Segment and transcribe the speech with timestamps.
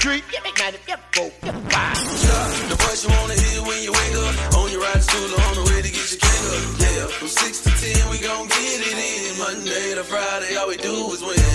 [0.00, 1.92] Street, yeah, make that yeah, go, yeah, wow.
[2.70, 4.54] The voice you wanna hear when you wake up.
[4.54, 6.62] On your ride to school on the way to get your cake up.
[6.80, 9.38] Yeah, from 6 to 10, we gon' get it in.
[9.38, 11.45] Monday to Friday, all we do is win.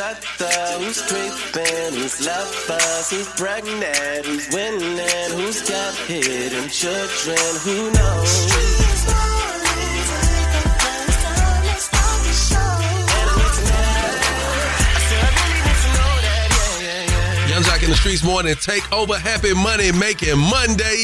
[0.00, 0.82] Other.
[0.82, 8.90] Who's creeping, who's lovers, who's pregnant, who's winning, who's got hidden children, who knows?
[17.48, 18.54] Young in the streets morning.
[18.54, 19.18] Take over.
[19.18, 20.96] Happy money making Monday,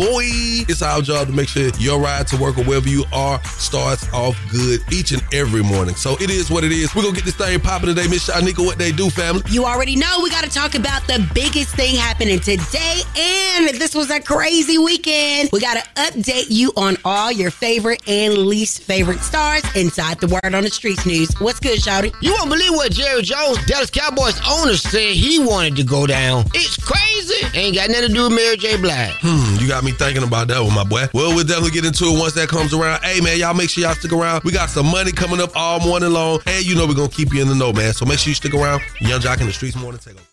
[0.00, 0.24] boy.
[0.68, 4.10] It's our job to make sure your ride to work or wherever you are starts
[4.12, 5.94] off good each and every morning.
[5.94, 6.94] So it is what it is.
[6.94, 8.08] We're gonna get this thing popping today.
[8.08, 9.42] Miss Shyneka, what they do, family?
[9.50, 13.94] You already know we got to talk about the biggest thing happening today, and this
[13.94, 15.50] was a crazy weekend.
[15.52, 20.28] We got to update you on all your favorite and least favorite stars inside the
[20.28, 21.30] Word on the Streets news.
[21.40, 22.14] What's good, Shawty?
[22.22, 26.44] You won't believe what Jerry Jones, Dallas Cowboys owner, said he wanted to go down.
[26.54, 27.58] It's crazy.
[27.58, 28.76] Ain't got nothing to do with Mary J.
[28.76, 29.12] Blige.
[29.20, 31.06] Hmm, you got me thinking about that one, my boy.
[31.14, 33.02] Well, we'll definitely get into it once that comes around.
[33.02, 34.42] Hey, man, y'all make sure y'all stick around.
[34.44, 37.32] We got some money coming up all morning long, and you know we're gonna keep
[37.32, 37.92] you in the know, man.
[37.92, 38.82] So make sure you stick around.
[39.00, 40.24] Yung Joc in the streets morning take over.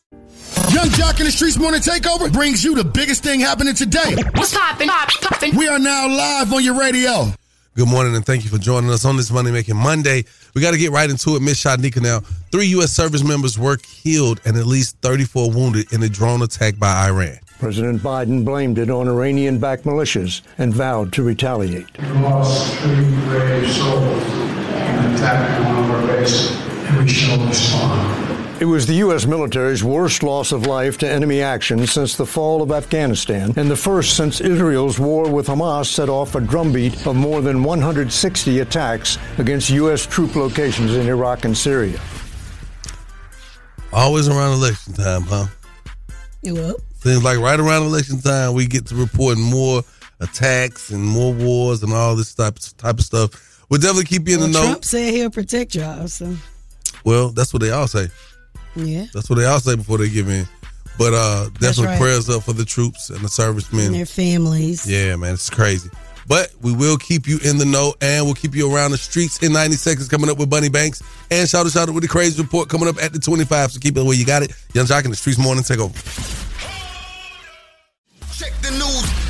[0.71, 4.15] Yung Joc in the Streets Morning Takeover brings you the biggest thing happening today.
[4.35, 4.87] What's poppin'?
[4.87, 5.55] Pop, poppin'.
[5.55, 7.31] We are now live on your radio.
[7.75, 10.25] Good morning and thank you for joining us on this Money Making Monday.
[10.55, 11.41] We got to get right into it.
[11.41, 12.21] Miss Shyneka now.
[12.51, 12.91] Three U.S.
[12.91, 17.37] service members were killed and at least 34 wounded in a drone attack by Iran.
[17.59, 21.87] President Biden blamed it on Iranian backed militias and vowed to retaliate.
[21.99, 28.61] We lost three brave souls in attack on our base, and we shall respond.
[28.61, 29.27] It was the U.S.
[29.27, 33.75] military's worst loss of life to enemy action since the fall of Afghanistan, and the
[33.75, 39.19] first since Israel's war with Hamas set off a drumbeat of more than 160 attacks
[39.37, 40.07] against U.S.
[40.07, 41.99] troop locations in Iraq and Syria.
[43.93, 45.47] Always around election time, huh?
[46.41, 46.77] You up?
[46.99, 49.83] Seems like right around election time we get to reporting more
[50.19, 53.65] attacks and more wars and all this type type of stuff.
[53.69, 54.65] We'll definitely keep you in Well, the know.
[54.65, 56.35] Trump said he'll protect y'all, so
[57.03, 58.07] Well, that's what they all say.
[58.75, 59.05] yeah.
[59.13, 60.47] That's what they all say before they give in.
[60.97, 61.99] But uh definitely right.
[61.99, 63.87] prayers up for the troops and the servicemen.
[63.87, 64.89] And their families.
[64.89, 65.89] Yeah, man, it's crazy.
[66.27, 69.41] But we will keep you in the know and we'll keep you around the streets
[69.43, 71.01] in 90 seconds coming up with Bunny Banks.
[71.31, 73.71] And shout out, shout out with the crazy report coming up at the 25.
[73.73, 74.51] So keep it where you got it.
[74.73, 75.93] Yung Joc in the streets morning take over.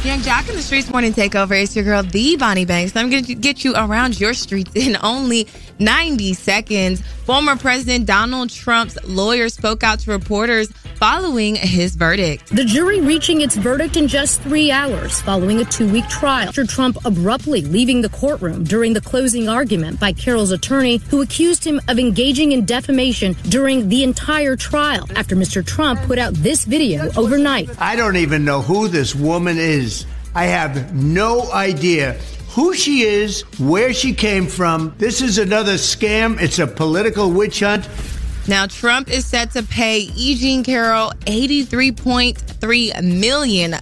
[0.07, 1.61] Yung Joc in the Streets Morning Takeover.
[1.61, 2.95] It's your girl, The Bonnie Banks.
[2.95, 7.01] I'm going to get you around your streets in only 90 seconds.
[7.25, 12.47] Former President Donald Trump's lawyer spoke out to reporters following his verdict.
[12.47, 16.65] The jury reaching its verdict in just three hours following a two week trial after
[16.65, 21.79] Trump abruptly leaving the courtroom during the closing argument by Carroll's attorney, who accused him
[21.87, 25.63] of engaging in defamation during the entire trial after Mr.
[25.63, 27.69] Trump put out this video overnight.
[27.79, 30.05] I don't even know who this woman is.
[30.33, 32.13] I have no idea
[32.49, 34.95] who she is, where she came from.
[34.97, 36.41] This is another scam.
[36.41, 37.87] It's a political witch hunt.
[38.47, 40.35] Now, Trump is set to pay E.
[40.35, 43.75] Jean Carroll $83.3 million.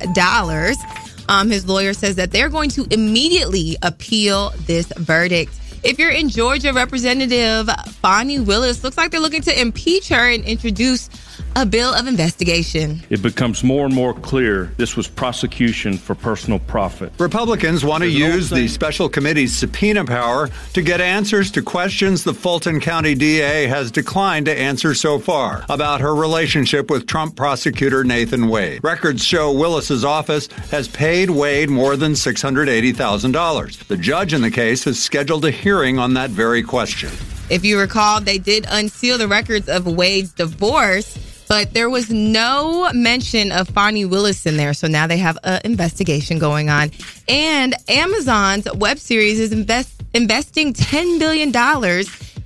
[1.28, 5.54] Um, his lawyer says that they're going to immediately appeal this verdict.
[5.84, 7.70] If you're in Georgia, Representative
[8.02, 11.10] Fani Willis looks like they're looking to impeach her and introduce
[11.58, 13.02] a bill of investigation.
[13.10, 17.14] It becomes more and more clear this was prosecution for personal profit.
[17.18, 22.34] Republicans want to use the special committee's subpoena power to get answers to questions the
[22.34, 28.04] Fulton County DA has declined to answer so far about her relationship with Trump prosecutor
[28.04, 28.84] Nathan Wade.
[28.84, 33.88] Records show Willis's office has paid Wade more than $680,000.
[33.88, 37.12] The judge in the case has scheduled a hearing on that very question.
[37.50, 41.16] If you recall, they did unseal the records of Wade's divorce,
[41.48, 44.74] but there was no mention of Fani Willis in there.
[44.74, 46.92] So now they have an investigation going on.
[47.28, 51.52] And Amazon's web series is invest- investing $10 billion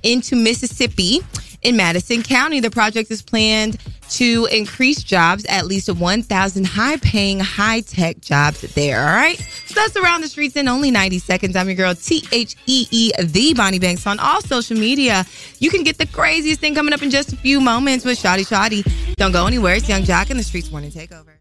[0.02, 1.20] into Mississippi
[1.62, 2.60] in Madison County.
[2.60, 3.78] The project is planned
[4.10, 9.00] to increase jobs, at least 1,000 high paying, high tech jobs there.
[9.00, 9.40] All right.
[9.80, 11.56] So that's around the streets in only 90 seconds.
[11.56, 15.24] I'm your girl, T H E E, the Bonnie Banks on all social media.
[15.58, 18.46] You can get the craziest thing coming up in just a few moments with Shawty
[18.46, 19.14] Shawty.
[19.16, 19.76] Don't go anywhere.
[19.76, 21.32] It's Yung Joc in the Streets Morning Takeover.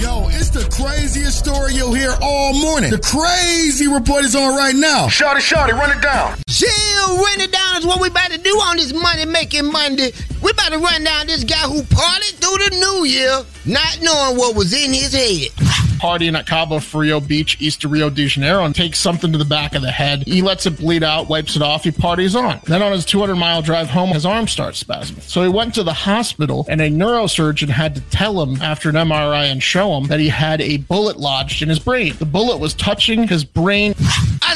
[0.00, 2.90] Yo, it's the craziest story you'll hear all morning.
[2.90, 5.06] The crazy report is on right now.
[5.06, 6.36] Shawty, shawty, run it down.
[6.48, 10.12] Chill, run it down is what we about to do on this money making Monday.
[10.42, 14.36] We about to run down this guy who partied through the new year, not knowing
[14.36, 15.50] what was in his head.
[15.98, 19.44] Partying at Cabo Frio Beach, east of Rio de Janeiro, and takes something to the
[19.44, 20.22] back of the head.
[20.26, 22.60] He lets it bleed out, wipes it off, he parties on.
[22.64, 25.22] Then on his 200 mile drive home, his arm starts spasming.
[25.22, 28.94] So he went to the hospital, and a neurosurgeon had to tell him after an
[28.94, 32.14] MRI and show him that he had a bullet lodged in his brain.
[32.18, 33.94] The bullet was touching his brain.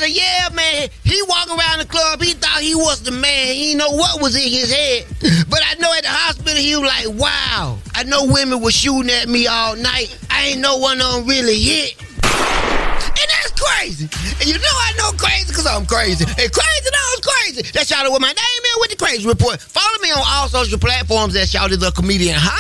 [0.09, 0.89] Yeah, man.
[1.05, 2.21] He walk around the club.
[2.23, 3.55] He thought he was the man.
[3.55, 5.07] He know what was in his head.
[5.49, 7.79] But I know at the hospital, he was like, wow.
[7.95, 10.17] I know women were shooting at me all night.
[10.31, 11.95] I ain't know one of them really hit.
[12.03, 14.09] And that's crazy.
[14.41, 16.25] And you know I know crazy because I'm crazy.
[16.25, 17.63] And crazy knows crazy.
[17.73, 19.61] That's y'all with my name in with the crazy report.
[19.61, 22.51] Follow me on all social platforms at y'all the comedian Now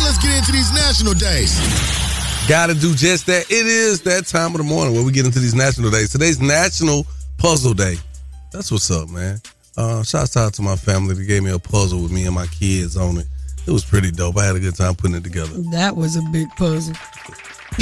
[0.00, 1.91] let's get into these national days.
[2.48, 3.46] Gotta do just that.
[3.50, 6.10] It is that time of the morning where we get into these national days.
[6.10, 7.06] Today's National
[7.38, 7.96] Puzzle Day.
[8.52, 9.40] That's what's up, man.
[9.76, 12.46] Uh, shouts out to my family They gave me a puzzle with me and my
[12.48, 13.26] kids on it.
[13.66, 14.36] It was pretty dope.
[14.36, 15.56] I had a good time putting it together.
[15.70, 16.94] That was a big puzzle.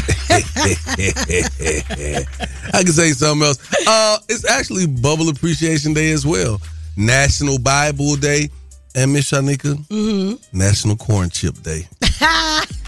[2.74, 3.58] I can say something else.
[3.88, 6.60] Uh, it's actually Bubble Appreciation Day as well.
[6.96, 8.50] National Bible Day.
[8.94, 10.58] And Miss Shyneka, Mm-hmm.
[10.58, 11.86] National Corn Chip Day.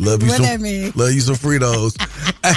[0.00, 0.92] Love you What some, that mean?
[0.96, 1.94] Love you some Fritos.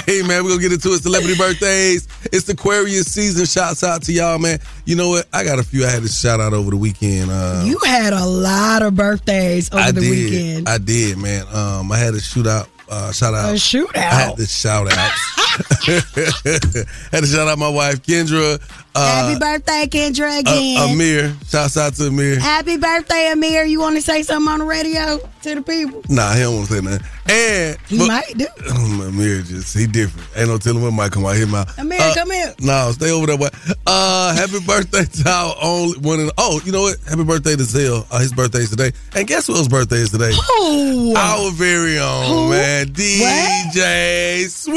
[0.06, 1.02] hey man, we're gonna get into it.
[1.02, 2.08] Celebrity birthdays.
[2.32, 3.44] It's the Aquarius season.
[3.44, 4.58] Shouts out to y'all, man.
[4.86, 5.28] You know what?
[5.32, 7.30] I got a few I had to shout out over the weekend.
[7.30, 10.10] Uh, You had a lot of birthdays over I the did.
[10.10, 10.68] weekend.
[10.68, 11.44] I did, man.
[11.54, 12.68] Um, I had to shoot out.
[12.88, 13.50] Uh, shout out.
[13.50, 13.96] A shootout?
[13.96, 15.12] I had to shout out.
[15.84, 18.60] had to shout out my wife Kendra.
[18.96, 20.90] Uh, Happy birthday, Kendra, uh, again.
[20.92, 21.36] Amir.
[21.48, 22.38] Shouts out to Amir.
[22.38, 23.64] Happy birthday, Amir.
[23.64, 26.00] You want to say something on the radio to the people?
[26.08, 27.06] Nah, he don't want to say nothing.
[27.26, 28.46] And He but- might do.
[28.70, 30.28] Um, Amir just he different.
[30.36, 31.76] Ain't no telling when might come out his mouth.
[31.76, 32.54] Amir, Uh, come here.
[32.60, 33.36] No, stay over there.
[33.36, 33.48] boy.
[33.84, 36.20] Uh, happy birthday to our only one.
[36.20, 36.96] And, oh, you know what?
[37.08, 38.06] Happy birthday to Zell.
[38.12, 38.92] Uh, his birthday's today.
[39.16, 40.32] And guess whose birthday is today?
[40.32, 41.14] Who?
[41.16, 42.50] Our very own Who?
[42.50, 44.74] man, DJ Swim.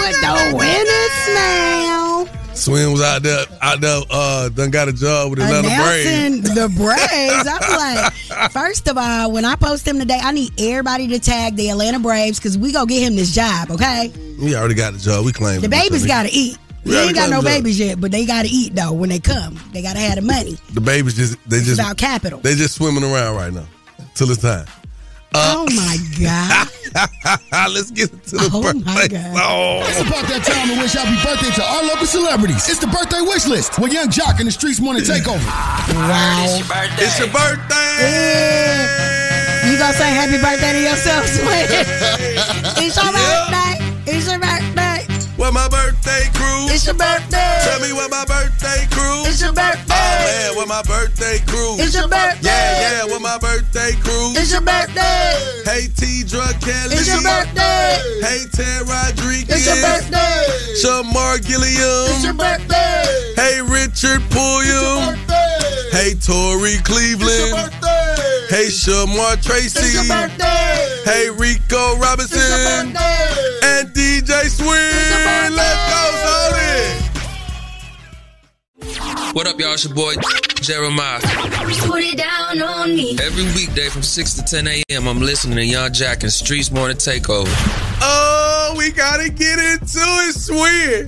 [0.00, 2.26] With the winners now.
[2.54, 6.06] Swim was out there, out there, uh, done got a job with Atlanta Braves.
[6.06, 7.48] Announcing the Braves.
[7.48, 7.76] I'm
[8.42, 11.70] like, first of all, when I post him today, I need everybody to tag the
[11.70, 14.12] Atlanta Braves because we go get him this job, okay?
[14.42, 15.24] We already got the job.
[15.24, 16.58] We claim The babies got to eat.
[16.84, 17.62] We We ain't got no claimed the job.
[17.64, 19.58] babies yet, but they got to eat though when they come.
[19.72, 20.56] They got to have the money.
[20.74, 22.40] The babies just they It's just about capital.
[22.40, 23.66] They just swimming around right now
[24.14, 24.66] till it's time.
[25.34, 26.68] Oh my God.
[27.72, 29.36] Let's get to the Oh, my birthday God.
[29.38, 29.86] song.
[29.86, 32.66] It's about that time to wish happy birthday to our local celebrities.
[32.68, 35.38] It's the birthday wish list with Yung Joc in the Streets Morning Takeover.
[35.94, 36.58] Wow.
[36.98, 38.90] It's your birthday.
[39.70, 41.46] You gonna say happy birthday to yourself, Swin?
[42.82, 43.78] it's your birthday.
[44.10, 44.99] It's your birthday.
[45.40, 46.68] Where my birthday crew?
[46.68, 47.56] It's your birthday.
[47.64, 49.24] Tell me where my birthday crew?
[49.24, 49.96] It's your birthday.
[49.96, 51.80] Oh man, where my birthday crew?
[51.80, 52.44] It's your birthday.
[52.44, 54.36] Yeah, yeah, where my birthday crew?
[54.36, 55.32] It's your birthday.
[55.64, 57.00] Hey T Drug Kelly.
[57.00, 57.96] It's your birthday.
[58.20, 59.48] Hey Ted Rodriguez.
[59.48, 60.44] It's your birthday.
[60.76, 62.12] Shamar Gilliam.
[62.12, 63.32] It's your birthday.
[63.40, 65.16] Hey Richard Pulliam.
[65.88, 67.72] Hey Tori Cleveland.
[68.52, 69.80] Hey Shamar Tracy.
[69.80, 71.00] It's your birthday.
[71.08, 72.36] Hey Rico Robinson.
[72.36, 73.80] It's your birthday.
[73.80, 74.99] And DJ Swing.
[79.32, 79.74] What up, y'all?
[79.74, 80.14] It's your boy
[80.60, 81.20] Jeremiah.
[81.20, 83.16] Put it down on me.
[83.22, 86.96] Every weekday from 6 to 10 a.m., I'm listening to Yung Joc and Streets Morning
[86.96, 87.46] Takeover.
[88.02, 91.06] Oh, we gotta get into it, Swin.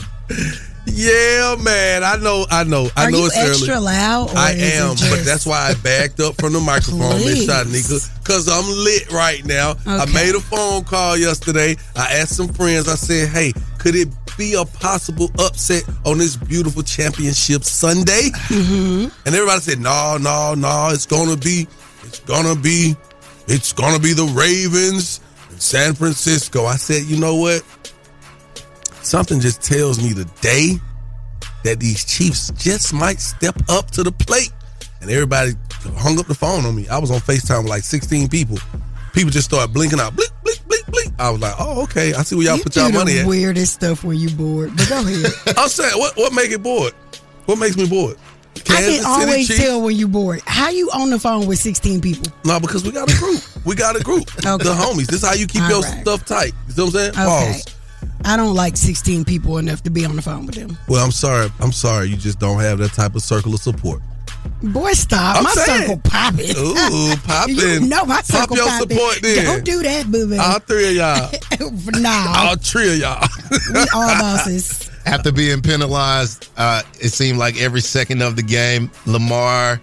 [0.87, 2.05] Yeah, man.
[2.05, 2.47] I know.
[2.51, 2.89] I know.
[2.97, 3.85] I Are know you it's extra early.
[3.87, 4.31] loud?
[4.31, 4.75] Or I is it
[5.05, 7.49] am, but that's why I backed up from the microphone, Miss Please.
[7.49, 9.71] Shyneka, because I'm lit right now.
[9.73, 9.81] Okay.
[9.91, 11.77] I made a phone call yesterday.
[11.97, 12.89] I asked some friends.
[12.89, 14.09] I said, "Hey, could it
[14.43, 19.09] be a possible upset on this beautiful championship Sunday?" Mm-hmm.
[19.27, 20.91] And everybody said, "No, no, no.
[20.93, 21.67] It's gonna be.
[22.05, 22.97] It's gonna be.
[23.47, 25.21] It's gonna be the Ravens
[25.51, 27.63] in San Francisco." I said, "You know what?
[29.03, 30.81] Something just tells me today."
[31.65, 34.53] that these Chiefs just might step up to the plate.
[35.01, 35.53] And everybody
[35.97, 36.89] hung up the phone on me.
[36.89, 38.59] I was on FaceTime with like 16 people.
[39.13, 40.31] People just started blinking out, blink.
[41.19, 42.15] I was like, oh, okay.
[42.15, 43.27] I see where y'all you put y'all money at.
[43.27, 44.77] weirdest stuff when you bored.
[44.77, 45.33] But go ahead.
[45.59, 46.93] I'm saying, what, what make it bored?
[47.47, 48.17] What makes me bored?
[48.57, 49.61] I can always Chiefs?
[49.61, 50.41] tell when you bored.
[50.47, 52.27] How you on the phone with 16 people?
[52.45, 53.41] No, because we got a group.
[53.65, 54.29] We got a group.
[54.47, 54.65] Okay.
[54.65, 55.07] The homies.
[55.07, 56.01] This is how you keep All your right.
[56.03, 56.53] stuff tight.
[56.69, 57.11] You see what I'm saying?
[57.11, 57.53] Okay.
[57.53, 57.77] Pause.
[58.25, 60.77] I don't like 16 people enough to be on the phone with them.
[60.89, 61.51] Well, I'm sorry.
[61.61, 62.09] I'm sorry.
[62.09, 64.01] You just don't have that type of circle of support.
[64.63, 65.39] Boy, stop.
[65.39, 65.81] I'm my saying.
[65.83, 66.57] circle popping.
[66.57, 67.57] Ooh, popping.
[67.57, 68.97] You know my Pop circle your popping.
[68.97, 69.45] support then.
[69.45, 70.39] Don't do that, boo boo.
[70.39, 71.71] All three of y'all.
[72.01, 72.35] nah.
[72.49, 73.27] All three of y'all.
[73.75, 74.89] we all bosses.
[75.07, 79.81] After being penalized, uh, it seemed like every second of the game, Lamar.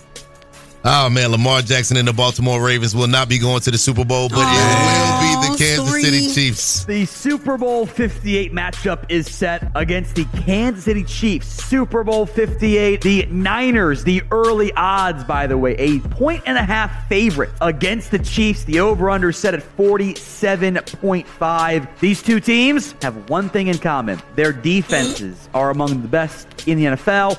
[0.86, 4.06] Oh man, Lamar Jackson and the Baltimore Ravens will not be going to the Super
[4.06, 6.86] Bowl, but it will be the Kansas City Chiefs.
[6.86, 11.48] The Super Bowl 58 matchup is set against the Kansas City Chiefs.
[11.48, 13.02] Super Bowl 58.
[13.02, 18.12] The Niners, the early odds, by the way, a point and a half favorite against
[18.12, 18.64] the Chiefs.
[18.64, 22.00] The over under set at 47.5.
[22.00, 26.78] These two teams have one thing in common their defenses are among the best in
[26.78, 27.38] the NFL.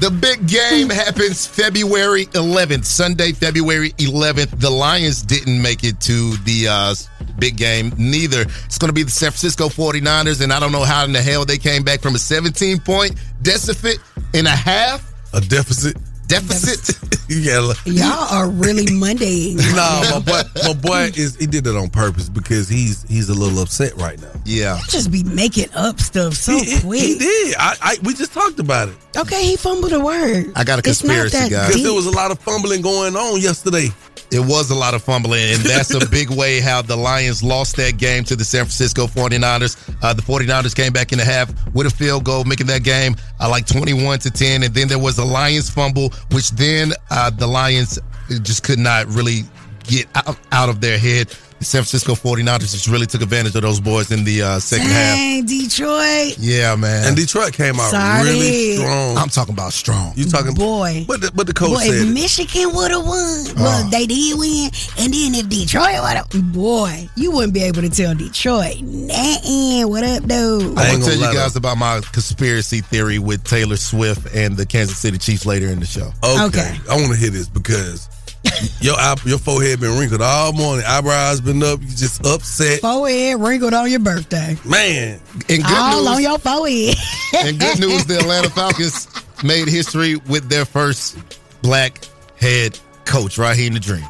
[0.00, 4.60] The big game happens February 11th, Sunday, February 11th.
[4.60, 6.94] The Lions didn't make it to the uh,
[7.38, 8.42] big game, neither.
[8.42, 11.22] It's going to be the San Francisco 49ers, and I don't know how in the
[11.22, 13.98] hell they came back from a 17 point deficit
[14.34, 15.12] and a half.
[15.32, 15.96] A deficit?
[16.28, 16.98] Deficit?
[17.28, 17.72] yeah.
[17.84, 19.54] Y'all are really Monday.
[19.54, 23.34] no, my boy, my boy is he did it on purpose because he's he's a
[23.34, 24.32] little upset right now.
[24.44, 24.76] Yeah.
[24.76, 27.00] You just be making up stuff so quick.
[27.00, 27.54] He did.
[27.58, 28.96] I, I we just talked about it.
[29.16, 30.52] Okay, he fumbled a word.
[30.56, 31.68] I got a conspiracy, that guys.
[31.68, 33.88] Because there was a lot of fumbling going on yesterday.
[34.30, 37.76] It was a lot of fumbling, and that's a big way how the Lions lost
[37.76, 39.76] that game to the San Francisco 49ers.
[40.02, 43.14] Uh, the 49ers came back in the half with a field goal, making that game
[43.40, 44.62] uh, like 21 to 10.
[44.64, 47.98] And then there was a Lions fumble, which then uh, the Lions
[48.42, 49.42] just could not really
[49.84, 51.28] get out, out of their head.
[51.58, 54.88] The San Francisco 49ers just really took advantage of those boys in the uh, second
[54.88, 55.16] half.
[55.16, 56.36] Dang, Detroit.
[56.38, 57.06] Yeah, man.
[57.06, 58.24] And Detroit came out Sorry.
[58.28, 59.16] really strong.
[59.16, 60.12] I'm talking about strong.
[60.16, 61.04] You talking Boy.
[61.08, 62.12] But the, but the coach Boy, said if it.
[62.12, 67.08] Michigan would have won, well, they did win, and then if Detroit would have, boy,
[67.16, 70.76] you wouldn't be able to tell Detroit, nah, what up, dude?
[70.76, 74.34] I ain't will tell gonna you lie, guys about my conspiracy theory with Taylor Swift
[74.34, 76.10] and the Kansas City Chiefs later in the show.
[76.22, 76.44] Okay.
[76.44, 76.78] Okay.
[76.90, 78.08] I want to hear this because
[78.80, 80.84] your eye- your forehead been wrinkled all morning.
[80.86, 81.80] Eyebrows been up.
[81.80, 82.80] You just upset.
[82.80, 84.56] Forehead wrinkled on your birthday.
[84.64, 85.20] Man.
[85.48, 86.96] In good All news, on your forehead.
[87.46, 89.08] In good news, the Atlanta Falcons
[89.44, 91.18] made history with their first
[91.62, 92.00] black
[92.36, 94.04] head coach, Raheem the Dream.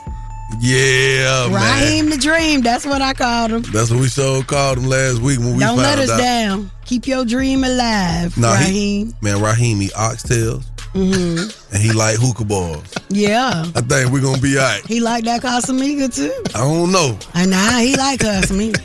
[0.61, 1.55] Yeah, man.
[1.55, 3.63] Raheem the Dream, that's what I called him.
[3.73, 6.19] That's what we so called him last week when we Don't let us out.
[6.19, 6.71] down.
[6.85, 9.09] Keep your dream alive, Nah, Raheem.
[9.09, 10.65] he, man, Raheem, he oxtails
[10.97, 11.37] hmm
[11.73, 12.95] and he like hookah balls.
[13.11, 13.65] Yeah.
[13.75, 14.85] I think we're gonna be all right.
[14.87, 16.33] He like that Casamiga too.
[16.55, 17.19] I don't know.
[17.35, 18.81] And now he like Casamiga.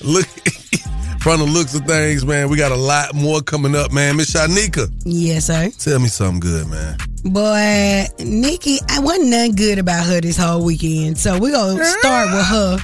[0.00, 0.26] Look,
[1.20, 4.16] from the looks of things, man, we got a lot more coming up, man.
[4.16, 5.70] Miss Shyneka, yes, sir.
[5.78, 6.98] tell me something good, man.
[7.24, 11.18] Boy, Nicki, I wasn't nothing good about her this whole weekend.
[11.18, 12.78] So we're going to start with her.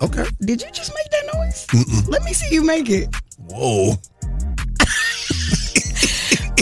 [0.00, 0.24] Okay.
[0.40, 1.66] Did you just make that noise?
[1.66, 2.08] Mm-mm.
[2.08, 3.14] Let me see you make it.
[3.50, 3.94] Whoa.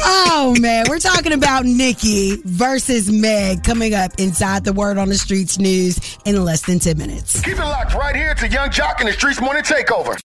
[0.05, 0.87] Oh, man.
[0.89, 6.19] We're talking about Nicki versus Meg coming up inside the Word on the Streets news
[6.25, 7.41] in less than 10 minutes.
[7.43, 10.19] Keep it locked right here to Yung Joc and the Streets Morning Takeover.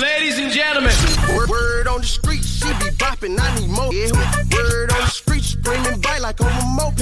[0.00, 0.92] Ladies and gentlemen,
[1.36, 3.92] word, word on the street, she be bopping, I need more.
[3.92, 4.10] Yeah.
[4.52, 7.00] Word on the street, screaming by like on a moped.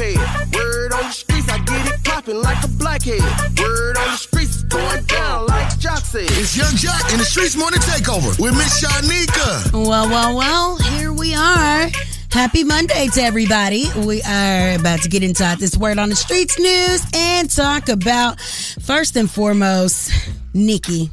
[0.55, 3.21] Word on the streets, I get it popping like a blackhead.
[3.59, 6.25] Word on the streets, it's going down like Joc said.
[6.25, 9.73] It's Yung Joc in the Streets Morning Takeover with Miss Shyneka.
[9.73, 11.89] Well, well, well, here we are.
[12.31, 13.87] Happy Monday to everybody.
[14.07, 18.41] We are about to get inside this Word on the Streets news and talk about,
[18.41, 20.11] first and foremost,
[20.55, 21.11] Nicki.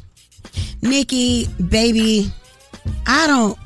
[0.82, 2.32] Nicki, baby,
[3.06, 3.58] I don't,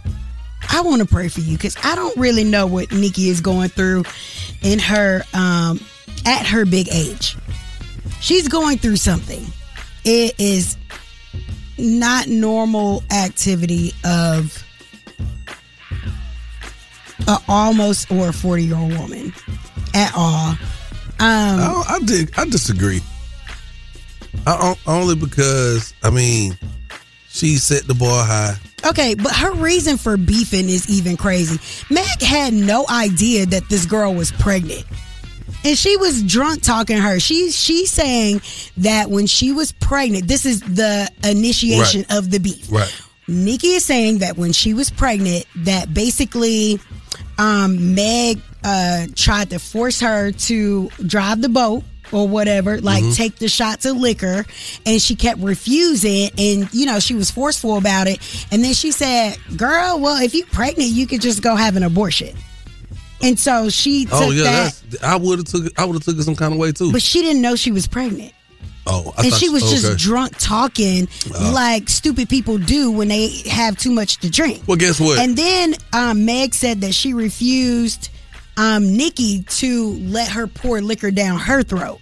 [0.71, 3.69] I want to pray for you because I don't really know what Nicki is going
[3.69, 4.03] through
[4.63, 5.79] in her, um,
[6.25, 7.37] at her big age.
[8.19, 9.45] She's going through something.
[10.05, 10.77] it is
[11.77, 14.63] not normal activity of
[17.27, 19.33] a almost or a 40 year old woman
[19.93, 20.49] at all.
[20.49, 20.57] Um,
[21.19, 22.31] I, I dig.
[22.37, 23.01] I disagree.
[24.45, 26.57] I, only because I mean,
[27.29, 28.55] she set the bar high.
[28.85, 31.59] Okay, but her reason for beefing is even crazy.
[31.89, 34.83] Meg had no idea that this girl was pregnant.
[35.65, 37.19] And she was drunk talking to her.
[37.19, 38.41] She she's saying
[38.77, 42.17] that when she was pregnant, this is the initiation Right.
[42.17, 42.67] of the beef.
[42.71, 42.91] Right.
[43.27, 46.79] Nicki is saying that when she was pregnant, that basically
[47.37, 53.15] um, Meg uh, tried to force her to drive the boat or whatever, like Mhm.
[53.15, 54.45] take the shots of liquor,
[54.85, 58.19] and she kept refusing, and you know she was forceful about it.
[58.51, 61.83] And then she said, "Girl, well, if you're pregnant, you could just go have an
[61.83, 62.29] abortion."
[63.23, 65.73] And so she took Oh yeah, that, that's, I would have took it.
[65.77, 66.91] I would have took it some kind of way too.
[66.91, 68.33] but she didn't know she was pregnant.
[68.85, 69.71] oh, I and she was okay.
[69.75, 71.51] just drunk talking Oh.
[71.53, 74.63] like stupid people do when they have too much to drink.
[74.67, 75.19] Well, guess what?
[75.19, 78.09] And then um, Meg said that she refused
[78.57, 81.99] um, Nicki to let her pour liquor down her throat.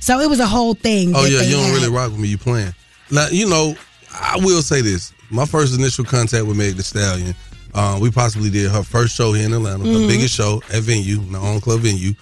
[0.00, 1.12] So it was a whole thing.
[1.14, 1.74] Oh yeah, you don't had.
[1.74, 2.28] really rock with me.
[2.28, 2.74] You playing?
[3.10, 3.76] Now you know.
[4.18, 7.34] I will say this: my first initial contact with Meg The Stallion,
[7.76, 10.00] uh, we possibly did her first show here in Atlanta, Mhm.
[10.00, 12.14] the biggest show at venue, the own club venue,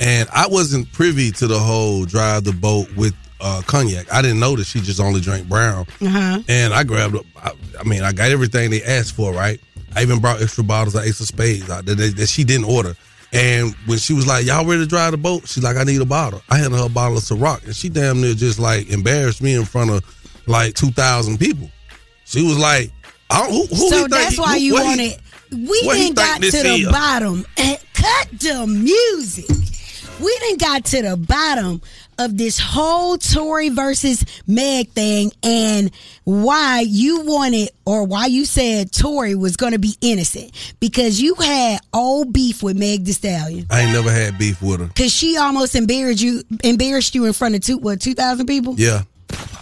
[0.00, 4.10] and I wasn't privy to the whole drive the boat with uh, cognac.
[4.12, 5.86] I didn't know that she just only drank brown.
[6.00, 6.40] Uh-huh.
[6.48, 9.60] And I grabbed, I, I mean, I got everything they asked for, right?
[9.94, 12.64] I even brought extra bottles of Ace of Spades out that, that, that she didn't
[12.64, 12.96] order.
[13.34, 16.00] And when she was like, "Y'all ready to drive the boat?" She's like, "I need
[16.00, 18.88] a bottle." I handed her a bottle of Ciroc, and she damn near just like
[18.90, 20.02] embarrassed me in front of
[20.46, 21.68] like two thousand people.
[22.24, 22.92] She was like,
[23.30, 25.16] who, who so that's why you he- wanted.
[25.50, 26.88] We didn't got to the is?
[26.90, 27.44] bottom.
[27.56, 29.46] and Cut the music.
[30.20, 31.80] We didn't got to the bottom
[32.18, 35.90] of this whole Tory versus Meg thing and
[36.24, 41.34] why you wanted or why you said Tory was going to be innocent because you
[41.36, 43.66] had old beef with Meg Thee Stallion.
[43.70, 44.90] I ain't never had beef with her.
[44.94, 48.74] Cause she almost embarrassed you, embarrassed you in front of two, what, two thousand people?
[48.76, 49.02] Yeah,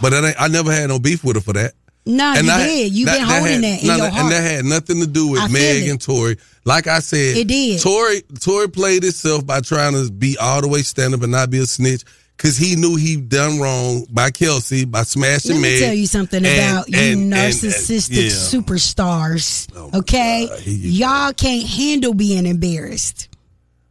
[0.01, 1.73] but I never had no beef with her for that.
[2.05, 2.93] No, you I- did.
[2.93, 5.41] You've been holding had, that in no, your And that had nothing to do with
[5.41, 6.37] I Meg and Tory.
[6.65, 7.79] Like I said, It did.
[7.81, 11.49] Tory Tory played itself by trying to be all the way stand up and not
[11.49, 12.03] be a snitch
[12.35, 15.79] because he knew he done wrong by Kelsey by smashing Let me Meg.
[15.81, 18.29] tell you something And- about you and- and- and- narcissistic yeah.
[18.31, 19.67] superstars.
[19.75, 23.29] Oh okay, y'all can't handle being embarrassed.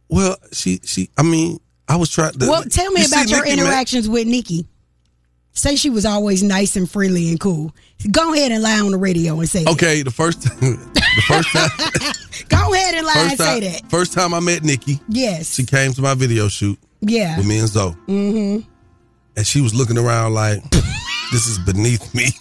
[0.09, 1.09] Well, she she.
[1.17, 2.33] I mean, I was trying.
[2.33, 4.67] to well, tell me you about your Nicki, man- interactions with Nicki.
[5.55, 7.73] Say she was always nice and friendly and cool.
[8.11, 11.69] Go ahead and lie on the radio and say Okay, the first the first time.
[12.49, 13.89] Go ahead and lie and first say time, that.
[13.89, 15.53] first time I met Nicki, Yes.
[15.53, 17.37] she came to my video shoot Yeah.
[17.37, 18.67] with me and Zoe, Mm-hmm.
[19.37, 20.63] and she was looking around like,
[21.31, 22.25] "This is beneath me."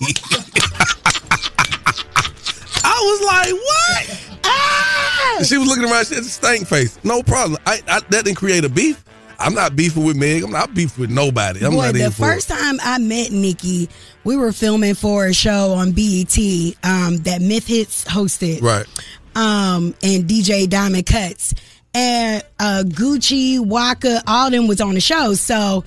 [2.85, 5.43] I was like, "What?" Ah!
[5.45, 6.07] She was looking around.
[6.07, 6.99] She had a stank face.
[7.05, 7.61] No problem.
[7.67, 9.05] I, I that didn't create a beef.
[9.43, 10.43] I'm not beefing with Meg.
[10.45, 11.65] I'm not beefing with nobody.
[11.65, 12.55] I'm Boy, not the first it.
[12.55, 13.89] time I met Nicki,
[14.25, 16.37] we were filming for a show on BET
[16.85, 18.63] um, that Myth Hits hosted.
[18.63, 18.87] Right.
[19.35, 21.55] um, and DJ Diamond Cuts.
[21.95, 25.35] And uh, Gucci, Waka, all them was on the show.
[25.35, 25.85] So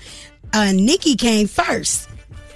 [0.53, 2.09] uh, Nicki came first.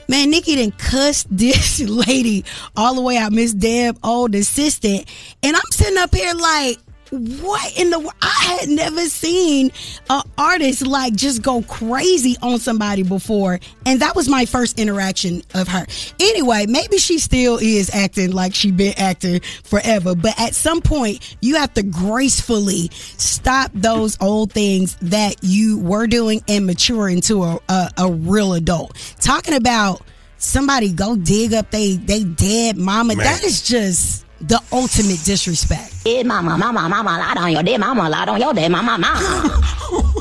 [0.07, 2.43] Man, Nicki didn't cuss this lady
[2.75, 5.05] all the way out, Miss Deb, old assistant.
[5.43, 6.77] And I'm sitting up here like,
[7.11, 8.13] what in the world?
[8.21, 9.71] I had never seen
[10.09, 13.59] an artist like just go crazy on somebody before.
[13.85, 15.85] And that was my first interaction of her.
[16.19, 20.15] Anyway, maybe she still is acting like she been acting forever.
[20.15, 26.07] But at some point, you have to gracefully stop those old things that you were
[26.07, 28.95] doing and mature into a, a, a real adult.
[29.19, 30.01] Talking about
[30.37, 33.25] somebody go dig up they they dead mama, Man.
[33.25, 36.03] that is just the ultimate disrespect.
[36.03, 39.63] Dead mama, mama, mama, lied on your dead mama, lied on your dead mama, mama.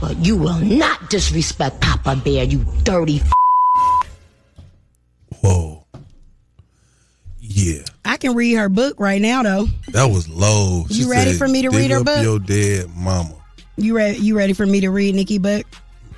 [0.00, 3.32] but you will not disrespect Papa Bear, you dirty f-
[5.42, 5.84] Whoa.
[7.40, 9.66] Yeah, I can read her book right now though.
[9.88, 10.84] that was low.
[10.88, 13.34] You ready for me to read her up book?" Your dead mama.
[13.76, 15.66] You ready you ready for me to read Nicki book?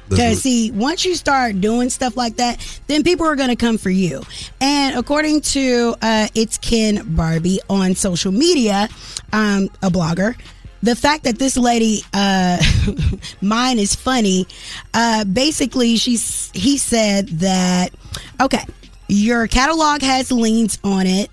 [0.08, 3.78] Because see, once you start doing stuff like that, then people are going to come
[3.78, 4.22] for you.
[4.60, 8.88] And according to uh, it's Ken Barbie on social media,
[9.32, 10.36] um, a blogger,
[10.82, 12.62] the fact that this lady, uh,
[13.40, 14.46] mine is funny.
[14.92, 17.92] Uh, basically, she's he said that
[18.40, 18.64] okay,
[19.08, 21.30] your catalog has liens on it.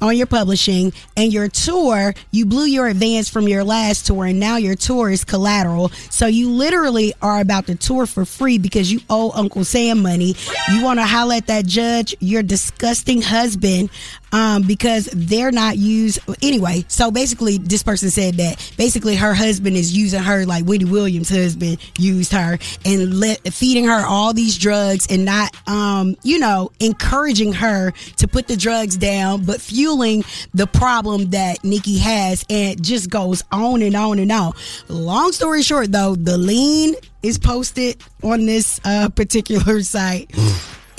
[0.00, 4.40] On your publishing and your tour, you blew your advance from your last tour and
[4.40, 5.88] now your tour is collateral.
[6.10, 10.34] So you literally are about to tour for free because you owe Uncle Sam money.
[10.72, 13.90] You want to holler at that judge, your disgusting husband,
[14.32, 16.84] um, because they're not used anyway.
[16.88, 21.28] So basically, this person said that basically her husband is using her like Wendy Williams'
[21.28, 26.70] husband used her and let, feeding her all these drugs and not, um, you know,
[26.80, 32.82] encouraging her to put the drugs down, but fueling the problem that Nicki has and
[32.82, 34.52] just goes on and on and on.
[34.88, 40.30] Long story short, though, the lean is posted on this uh, particular site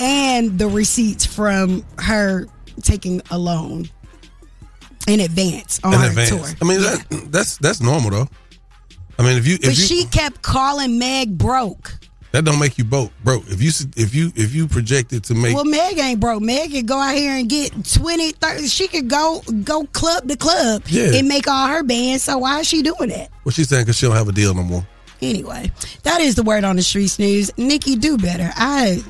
[0.00, 2.46] and the receipts from her
[2.82, 3.88] taking a loan
[5.08, 6.28] in advance on In her advance.
[6.30, 6.46] tour.
[6.60, 8.28] I mean, that, that's that's normal though.
[9.18, 11.92] I mean, if you if but you she kept calling Meg broke.
[12.32, 13.44] that don't make you broke, broke.
[13.48, 16.40] If you if you if you projected to make well, Meg ain't broke.
[16.42, 18.66] Meg could go out here and get 20, 30.
[18.68, 21.12] She could go go club to club Yeah.
[21.14, 22.22] and make all her bands.
[22.24, 23.30] So why is she doing that?
[23.42, 24.86] what she's saying because she don't have a deal no more.
[25.22, 25.70] Anyway,
[26.02, 27.56] that is the word on the streets news.
[27.56, 28.50] Nicki, do better.
[28.56, 29.02] I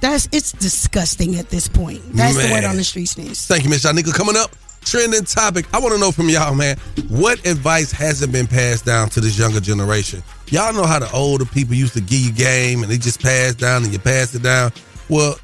[0.00, 2.02] that's it's disgusting at this point.
[2.12, 3.46] That's the word on the streets news.
[3.46, 4.12] Thank you, Miss Shyneka.
[4.12, 4.50] Coming up,
[4.84, 5.66] trending topic.
[5.72, 6.76] I want to know from y'all, man,
[7.08, 10.22] what advice hasn't been passed down to this younger generation?
[10.48, 13.58] Y'all know how the older people used to give you game and they just passed
[13.58, 14.72] down and you passed it down.
[15.08, 15.38] Well,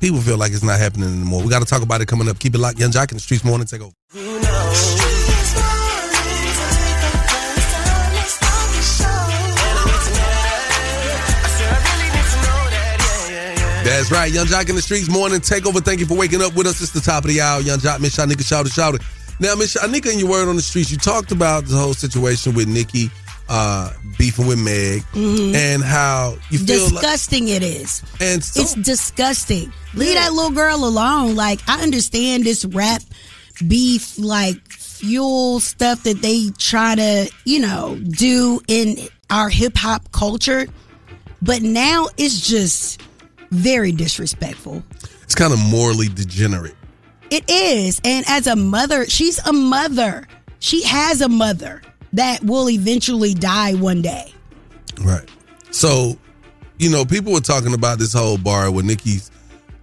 [0.00, 1.42] people feel like it's not happening anymore.
[1.42, 2.38] We got to talk about it coming up.
[2.38, 2.78] Keep it locked.
[2.78, 3.66] Yung Joc in the streets morning.
[3.66, 3.94] Take over.
[4.12, 5.01] That's
[14.12, 14.32] right.
[14.32, 15.84] Yung Joc in the streets morning takeover.
[15.84, 16.80] Thank you for waking up with us.
[16.80, 17.60] It's the top of the hour.
[17.60, 19.02] Yung Joc, Miss Shyneka, shout it, shout it.
[19.40, 22.54] Now, Miss Shyneka, in your word on the streets, you talked about the whole situation
[22.54, 23.10] with Nicki
[23.48, 25.54] uh, beefing with Meg Mhm.
[25.54, 28.02] and how you feel like, disgusting it is.
[28.20, 29.72] And it's disgusting.
[29.94, 31.34] Leave that little girl alone.
[31.34, 33.02] Like I understand this rap
[33.66, 38.96] beef like fuel stuff that they try to, you know, do in
[39.28, 40.66] our hip hop culture.
[41.42, 43.02] But now it's just
[43.52, 44.82] very disrespectful.
[45.22, 46.74] it's kind of morally degenerate.
[47.30, 48.00] It is.
[48.04, 50.26] And as a mother, she's a mother.
[50.58, 51.80] She has a mother
[52.12, 54.32] that will eventually die one day.
[55.00, 55.26] Right.
[55.70, 56.18] So,
[56.78, 59.18] you know, people were talking about this whole bar where Nicki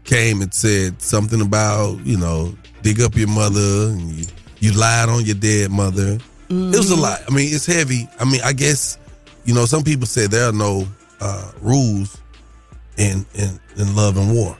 [0.03, 4.25] came and said something about, you know, dig up your mother and you,
[4.59, 6.19] you lied on your dead mother.
[6.49, 7.01] It was a Mhm.
[7.01, 7.21] lot.
[7.27, 8.07] I mean, it's heavy.
[8.19, 8.97] I mean, I guess,
[9.45, 10.87] you know, some people say there are no
[11.21, 12.15] uh, rules
[12.99, 14.55] in, in in love and war.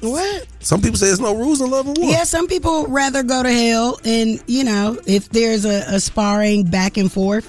[0.00, 0.46] What?
[0.58, 2.10] Some people say there's no rules in love and war.
[2.10, 6.64] Yeah, some people rather go to hell, and you know, if there's a, a sparring
[6.64, 7.46] back and forth,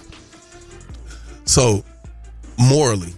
[1.45, 1.83] So,
[2.59, 3.13] morally,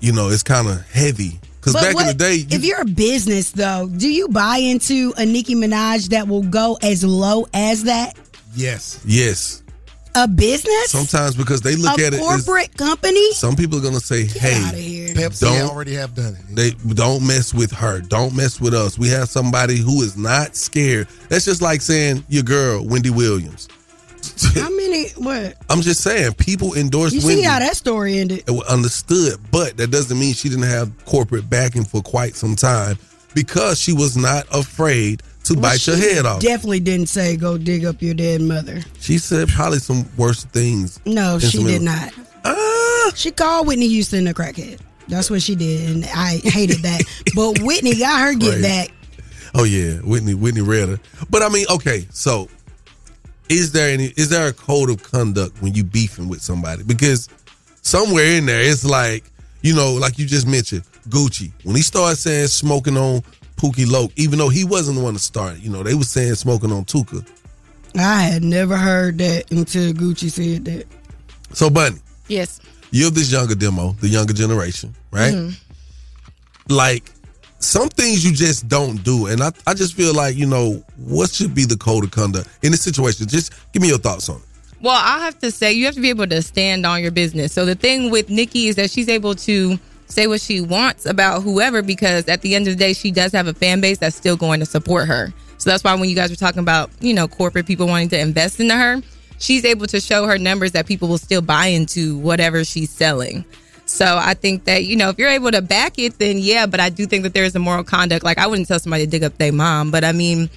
[0.00, 1.40] you know, it's kind of heavy.
[1.60, 5.12] Because back in the day, you, if you're a business though, do you buy into
[5.16, 8.16] a Nicki Minaj that will go as low as that?
[8.54, 9.02] Yes.
[9.04, 9.62] yes.
[10.18, 13.32] A business, Sometimes because they look a at it as corporate company.
[13.34, 16.56] Some people are gonna say, "Hey, Pepsi don't already have done it.
[16.56, 18.00] they don't mess with her.
[18.00, 18.98] Don't mess with us.
[18.98, 23.68] We have somebody who is not scared." That's just like saying your girl Wendy Williams.
[24.54, 25.08] How many?
[25.18, 25.56] What?
[25.68, 27.42] I'm just saying, people endorse You Wendy.
[27.42, 28.48] see how that story ended?
[28.68, 32.98] Understood, but that doesn't mean she didn't have corporate backing for quite some time
[33.34, 36.40] because she was not afraid to Well, bite your head off.
[36.40, 38.80] Definitely didn't say go dig up your dead mother.
[39.00, 41.00] She said probably some worse things.
[41.06, 42.12] No, she did not.
[42.44, 43.10] Ah!
[43.14, 44.80] She called Whitney Houston a crackhead.
[45.08, 47.02] That's what she did, and I hated that.
[47.34, 48.62] but Whitney got her get Right.
[48.62, 48.90] back.
[49.54, 50.98] Oh yeah, Whitney Whitney Redder.
[51.30, 52.48] But I mean, okay, so
[53.48, 56.82] is there any is there a code of conduct when you beefing with somebody?
[56.82, 57.28] Because
[57.82, 59.24] somewhere in there it's like,
[59.62, 61.52] you know, like you just mentioned, Gucci.
[61.62, 63.22] When he started saying smoking on
[63.56, 66.34] Pookie Loc, even though he wasn't the one to start, you know, they was saying
[66.34, 67.26] smoking on Tuka.
[67.98, 70.86] I had never heard that until Gucci said that.
[71.54, 71.96] So Bunny,
[72.28, 72.60] Yes.
[72.90, 75.32] you're this younger demo, the younger generation, right?
[75.32, 75.54] Mhm.
[76.68, 77.10] Like
[77.58, 79.26] some things you just don't do.
[79.26, 82.48] And I, I just feel like, you know, what should be the code of conduct
[82.62, 83.26] in this situation?
[83.28, 84.42] Just give me your thoughts on it.
[84.82, 87.52] Well, I have to say, you have to be able to stand on your business.
[87.54, 91.42] So the thing with Nicki is that she's able to say what she wants about
[91.42, 94.16] whoever because at the end of the day, she does have a fan base that's
[94.16, 95.32] still going to support her.
[95.58, 98.18] So that's why when you guys were talking about, you know, corporate people wanting to
[98.18, 99.02] invest into her,
[99.38, 103.44] she's able to show her numbers that people will still buy into whatever she's selling.
[103.86, 106.80] So I think that, you know, if you're able to back it, then yeah, but
[106.80, 108.24] I do think that there is a moral conduct.
[108.24, 110.50] Like I wouldn't tell somebody to dig up their mom, but I mean,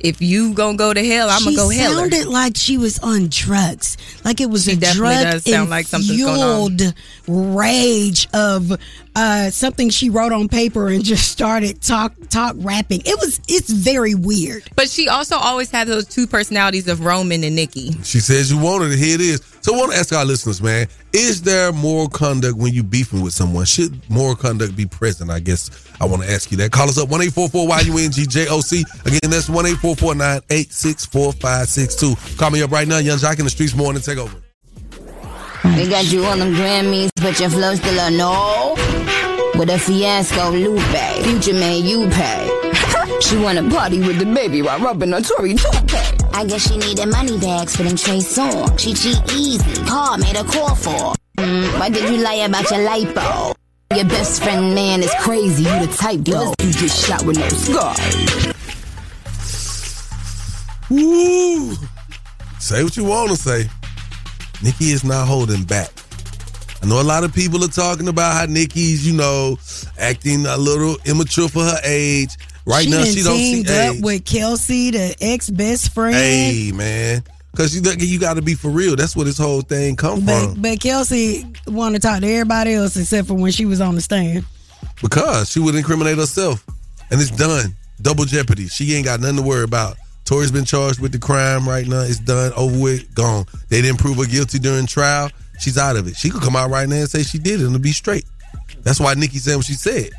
[0.00, 1.90] if you gonna go to hell, I'm she gonna go hell.
[1.90, 3.96] She sounded like she was on drugs.
[4.24, 6.40] Like it was She a drug does sound like something's going
[7.28, 7.54] on.
[7.56, 8.72] rage of
[9.18, 13.00] uh, something she wrote on paper and just started talk talk rapping.
[13.04, 14.70] It was it's very weird.
[14.76, 17.90] But she also always had those two personalities of Roman and Nicki.
[18.04, 18.98] She says you wanted it.
[18.98, 19.40] Here it is.
[19.60, 23.20] So I want to ask our listeners, man, is there moral conduct when you beefing
[23.20, 23.64] with someone?
[23.64, 25.32] Should moral conduct be present?
[25.32, 25.68] I guess
[26.00, 26.70] I want to ask you that.
[26.70, 29.04] Call us up 1-844-YUNG-JOC.
[29.04, 32.38] Again, that's 1-844-986-4562.
[32.38, 32.98] Call me up right now.
[32.98, 34.00] Yung Joc in the streets morning.
[34.00, 34.18] Take
[35.64, 35.76] over.
[35.76, 38.74] We got you on them Grammys, but your flow still a no.
[39.58, 42.48] With a fiasco Lupe, future man you pay.
[43.20, 46.18] she wanna party with the baby while rubbing her Tory toupee.
[46.32, 48.78] I guess she needed money bags for them Trey Songz.
[48.78, 51.14] She cheat easy, car made a call for.
[51.38, 53.54] Mm, why did you lie about your lipo?
[53.94, 56.52] Your best friend man is crazy, you the type though.
[56.60, 57.96] You get shot with no scar.
[60.90, 61.74] Woo!
[62.60, 63.68] Say what you want to say.
[64.62, 65.88] Nicki is not holding back.
[66.82, 69.58] I know a lot of people are talking about how Nicki's, you know,
[69.98, 72.36] acting a little immature for her age.
[72.66, 74.02] Right she now, she don't see teamed up age.
[74.02, 76.14] with Kelsey, the ex best friend.
[76.14, 77.22] Hey, man.
[77.50, 78.94] Because you, you got to be for real.
[78.94, 80.62] That's where this whole thing come But, from.
[80.62, 84.00] but Kelsey wanted to talk to everybody else except for when she was on the
[84.00, 84.44] stand.
[85.02, 86.64] Because she would incriminate herself.
[87.10, 87.74] And it's done.
[88.02, 88.68] Double jeopardy.
[88.68, 89.96] She ain't got nothing to worry about.
[90.28, 92.00] Tori's been charged with the crime right now.
[92.02, 93.46] It's done, over with, gone.
[93.70, 95.30] They didn't prove her guilty during trial.
[95.58, 96.16] She's out of it.
[96.16, 98.26] She could come out right now and say she did it and it'll be straight.
[98.82, 100.10] That's why Nicki said what she said.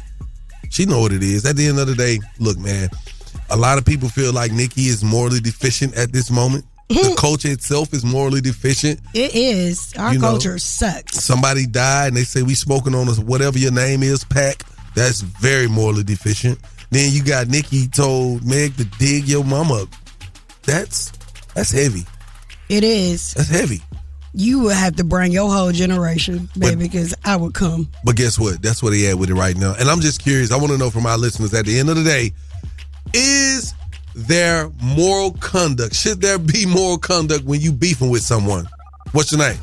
[0.72, 1.46] She know what it is.
[1.46, 2.90] At the end of the day, look, man,
[3.52, 6.66] a lot of people feel like Nicki is morally deficient at this moment.
[6.88, 9.00] the culture itself is morally deficient.
[9.14, 9.94] It is.
[9.96, 11.24] Our You know, culture sucks.
[11.24, 14.64] Somebody died and they say we smoking on us, whatever your name is, pack.
[14.96, 16.58] That's very morally deficient.
[16.92, 19.88] Then you got Nicki told Meg to dig your mom up.
[20.70, 21.12] That's
[21.56, 22.06] that's heavy.
[22.70, 23.34] It is.
[23.34, 23.82] That's heavy.
[24.36, 27.90] You would have to bring your whole generation, baby, because I would come.
[28.04, 28.62] But guess what?
[28.62, 29.74] That's what they had with it right now.
[29.80, 30.52] And I'm just curious.
[30.52, 32.32] I want to know from our listeners at the end of the day,
[33.16, 33.74] is
[34.14, 35.96] there moral conduct?
[35.96, 38.68] Should there be moral conduct when you beefing with someone?
[39.14, 39.58] What's your name?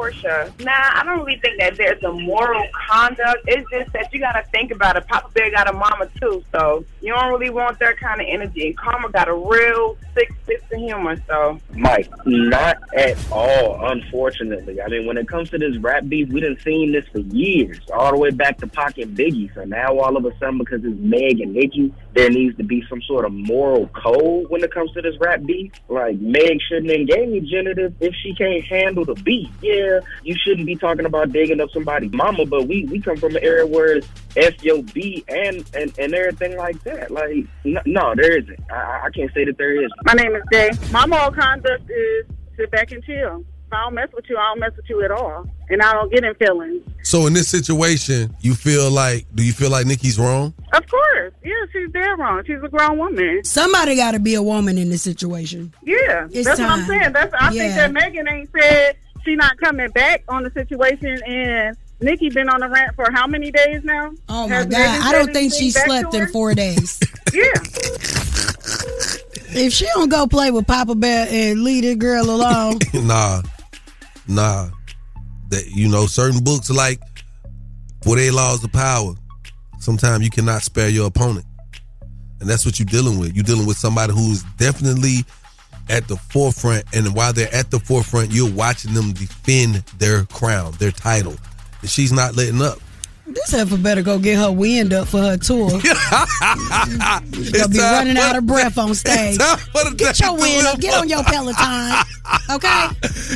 [0.00, 0.50] Portia.
[0.60, 3.44] Nah, I don't really think that there's a moral conduct.
[3.46, 5.06] It's just that you got to think about it.
[5.06, 8.68] Papa Bear got a mama too, so you don't really want that kind of energy.
[8.68, 14.80] And Karma got a real sick sense of humor, so Mike, not at all, unfortunately.
[14.80, 17.78] I mean, when it comes to this rap beef, we done seen this for years,
[17.92, 19.52] all the way back to Pocket Biggie.
[19.54, 22.82] So now all of a sudden, because it's Meg and Nicki, there needs to be
[22.88, 25.72] some sort of moral code when it comes to this rap beef.
[25.88, 29.50] Like, Meg shouldn't engage genitive if she can't handle the beat.
[29.60, 29.89] Yeah,
[30.22, 33.42] you shouldn't be talking about digging up somebody's mama, but we, we come from an
[33.42, 37.10] era where it's F-O-B and, and, and everything like that.
[37.10, 38.60] Like, no, no there isn't.
[38.70, 39.90] I, I can't say that there is.
[40.04, 40.70] My name is Jay.
[40.90, 42.26] My moral conduct is
[42.56, 43.44] sit back and chill.
[43.70, 45.46] If I don't mess with you, I don't mess with you at all.
[45.68, 46.82] And I don't get in feelings.
[47.04, 50.52] So in this situation, you feel like do you feel like Nicki's wrong?
[50.72, 51.32] Of course.
[51.44, 52.42] Yeah, she's dead wrong.
[52.44, 53.44] She's a grown woman.
[53.44, 55.72] Somebody got to be a woman in this situation.
[55.84, 56.26] Yeah.
[56.32, 57.12] It's that's what I'm saying.
[57.12, 61.76] That's I think that Megan ain't said she not coming back on the situation and
[62.00, 64.12] Nicki been on the rant for how many days now?
[64.28, 64.78] Oh my Has God.
[64.78, 66.98] Megan I don't think she slept in four days.
[67.32, 67.52] Yeah.
[69.52, 73.42] if she don't go play with Papa Bear and leave this girl alone, nah,
[74.26, 74.68] nah.
[75.50, 76.98] That you know, certain books like
[78.02, 79.14] Forty Laws of Power.
[79.78, 81.46] Sometimes you cannot spare your opponent,
[82.40, 83.36] and that's what you're dealing with.
[83.36, 85.24] You're dealing with somebody who's definitely
[85.90, 90.72] at the forefront, and while they're at the forefront, you're watching them defend their crown,
[90.78, 91.34] their title.
[91.80, 92.78] And she's not letting up.
[93.26, 95.70] this heifer better go get her wind up for her tour.
[95.80, 99.38] She's gonna be running out of breath on stage.
[99.38, 100.80] time for the Get your wind up.
[100.80, 101.92] Get on your Peloton.
[102.48, 102.86] Okay?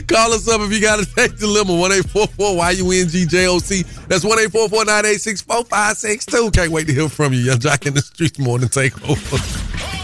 [0.07, 1.75] Call us up if you got a take dilemma.
[1.75, 4.07] 1 844 YUNGJOC.
[4.09, 6.51] That's 1 844 986 4562.
[6.53, 7.41] Can't wait to hear from you.
[7.41, 9.37] Yung Joc in the streets morning take over.
[9.37, 10.04] No matter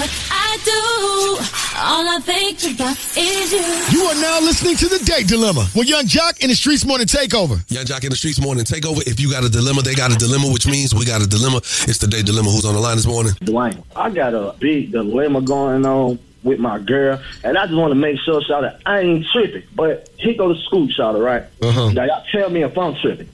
[0.00, 0.80] what I do,
[1.76, 3.60] all I think about is you.
[3.92, 7.06] You are now listening to the Date Dilemma with Yung Joc in the Streets Morning
[7.06, 7.62] Takeover.
[7.68, 9.06] Yung Joc in the streets morning Takeover.
[9.06, 11.58] If you got a dilemma, they got a dilemma, which means we got a dilemma.
[11.58, 12.50] It's the day dilemma.
[12.50, 13.34] Who's on the line this morning?
[13.44, 17.90] Duane, I got a big dilemma going on with my girl, and I just want
[17.90, 19.62] to make sure, shout out, I ain't tripping.
[19.74, 21.44] But he go to school, shout out, right?
[21.62, 21.90] Uh-huh.
[21.92, 23.28] Now y'all tell me if I'm tripping.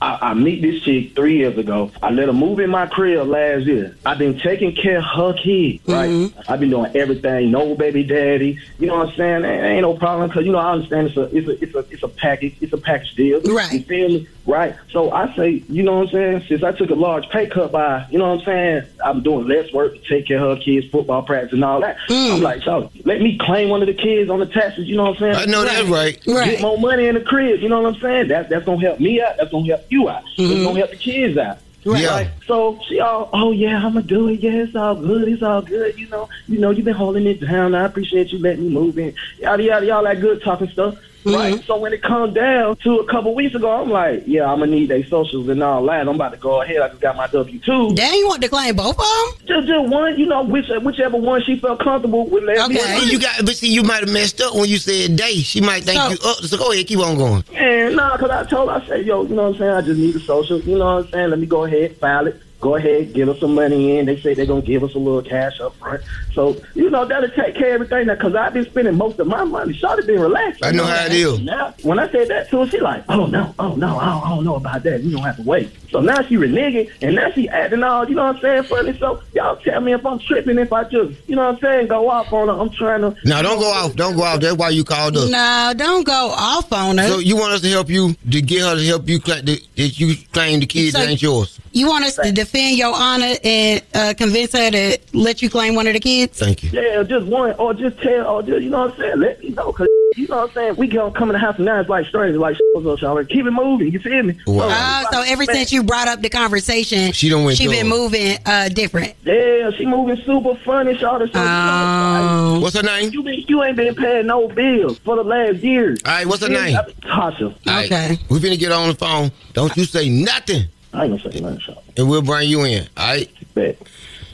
[0.00, 1.90] I, I meet this chick three years ago.
[2.02, 3.96] I let her move in my crib last year.
[4.04, 6.32] I've been taking care of her kid, right?
[6.48, 7.50] I've been doing everything.
[7.50, 8.58] No baby daddy.
[8.78, 9.44] You know what I'm saying?
[9.44, 11.78] Ain't, ain't no problem because you know I understand it's a it's a it's a
[11.90, 12.56] it's a package.
[12.60, 13.40] It's a package deal.
[13.42, 13.72] Right.
[13.72, 14.28] You feel me?
[14.46, 14.76] Right?
[14.92, 16.44] So I say, you know what I'm saying?
[16.48, 18.82] Since I took a large pay cut by, you know what I'm saying?
[19.04, 21.96] I'm doing less work to take care of her kids, football practice and all that.
[22.08, 25.04] I'm like, so let me claim one of the kids on the taxes, you know
[25.04, 25.34] what I'm saying?
[25.36, 26.20] I know that's right.
[26.26, 26.50] right.
[26.52, 28.28] Get more money in the crib, you know what I'm saying?
[28.28, 29.36] That, that's going to help me out.
[29.38, 30.22] That's going to help you out.
[30.24, 30.62] It's Mm-hmm.
[30.62, 31.58] going to help the kids out.
[31.86, 32.08] Yeah.
[32.08, 32.30] Right?
[32.46, 34.40] So she all, oh yeah, I'm gonna do it.
[34.40, 35.28] Yeah, it's all good.
[35.28, 35.98] It's all good.
[35.98, 37.74] You know, you know, you've been holding it down.
[37.74, 39.14] I appreciate you letting me move in.
[39.38, 40.94] Yada yada, y'all that good talking stuff.
[41.24, 41.64] Right.
[41.64, 44.70] So when it come down to a couple weeks ago, I'm like, yeah, I'm gonna
[44.72, 46.00] need their socials and all that.
[46.00, 46.78] I'm about to go ahead.
[46.78, 47.94] I just got my W two.
[47.94, 49.46] Damn, you want to claim both of them?
[49.46, 50.18] Just, just one.
[50.18, 52.44] You know, which, whichever one she felt comfortable with.
[52.44, 53.00] letting Okay.
[53.00, 53.06] do.
[53.06, 55.34] You got, but see, you might have messed up when you said day.
[55.36, 56.38] She might think you up.
[56.44, 57.44] So go ahead, keep on going.
[57.54, 59.70] And nah, cause I told her, I said, yo, you know what I'm saying?
[59.70, 60.60] I just need a social.
[60.60, 61.30] You know what I'm saying?
[61.30, 62.40] Let me go ahead, file it.
[62.64, 64.06] Go ahead, give us some money in.
[64.06, 66.00] They say they're gonna give us a little cash up front.
[66.32, 68.06] So you know that'll take care of everything.
[68.06, 69.74] Now, cause I've been spending most of my money.
[69.74, 70.64] Shawty been relaxed.
[70.64, 71.40] I know how it is.
[71.40, 74.24] Now, when I said that to her, she like, oh no, oh no, I don't,
[74.26, 75.02] I don't know about that.
[75.02, 75.72] You don't have to wait.
[75.90, 78.98] So now she reneging, and now she acting all, you know what I'm saying, funny.
[78.98, 81.88] So y'all tell me if I'm tripping, if I just, you know what I'm saying,
[81.88, 82.54] go off on her.
[82.54, 83.14] I'm trying to.
[83.26, 83.94] Now don't go off.
[83.94, 84.40] Don't go off.
[84.40, 85.28] That's why you called us.
[85.28, 87.08] No, don't go off on her.
[87.08, 89.60] So you want us to help you to get her to help you cla- that
[89.76, 91.60] that you claim the kids So- ain't yours.
[91.76, 95.74] You want us to defend your honor and uh, convince her to let you claim
[95.74, 96.38] one of the kids?
[96.38, 96.70] Thank you.
[96.70, 99.18] Yeah, just one, or just tell, or just, you know what I'm saying?
[99.18, 100.76] Let me know, cause you know what I'm saying?
[100.76, 103.24] We gonna come in the house and now it's like strange, like, what's up, y'all?
[103.24, 104.38] Keep it moving, you feel me?
[104.46, 104.68] Wow.
[104.70, 108.36] Oh, so ever since you brought up the conversation, She done went she been moving
[108.46, 109.14] uh, different.
[109.24, 111.32] Yeah, she moving super funny, Shawty.
[111.32, 112.60] So, Oh.
[112.60, 113.12] What's her name?
[113.12, 115.96] You, been, you ain't been paying no bills for the last year.
[116.06, 116.76] All right, what's her name?
[117.02, 117.54] Tasha.
[117.66, 118.18] Okay.
[118.30, 119.32] We finna get on the phone.
[119.52, 120.64] Don't you say nothing.
[120.94, 121.98] I ain't gonna say nothing, Shawty.
[121.98, 122.86] And we'll bring you in.
[122.96, 123.30] All right?
[123.54, 123.76] Bet.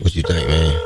[0.01, 0.81] What you think, man?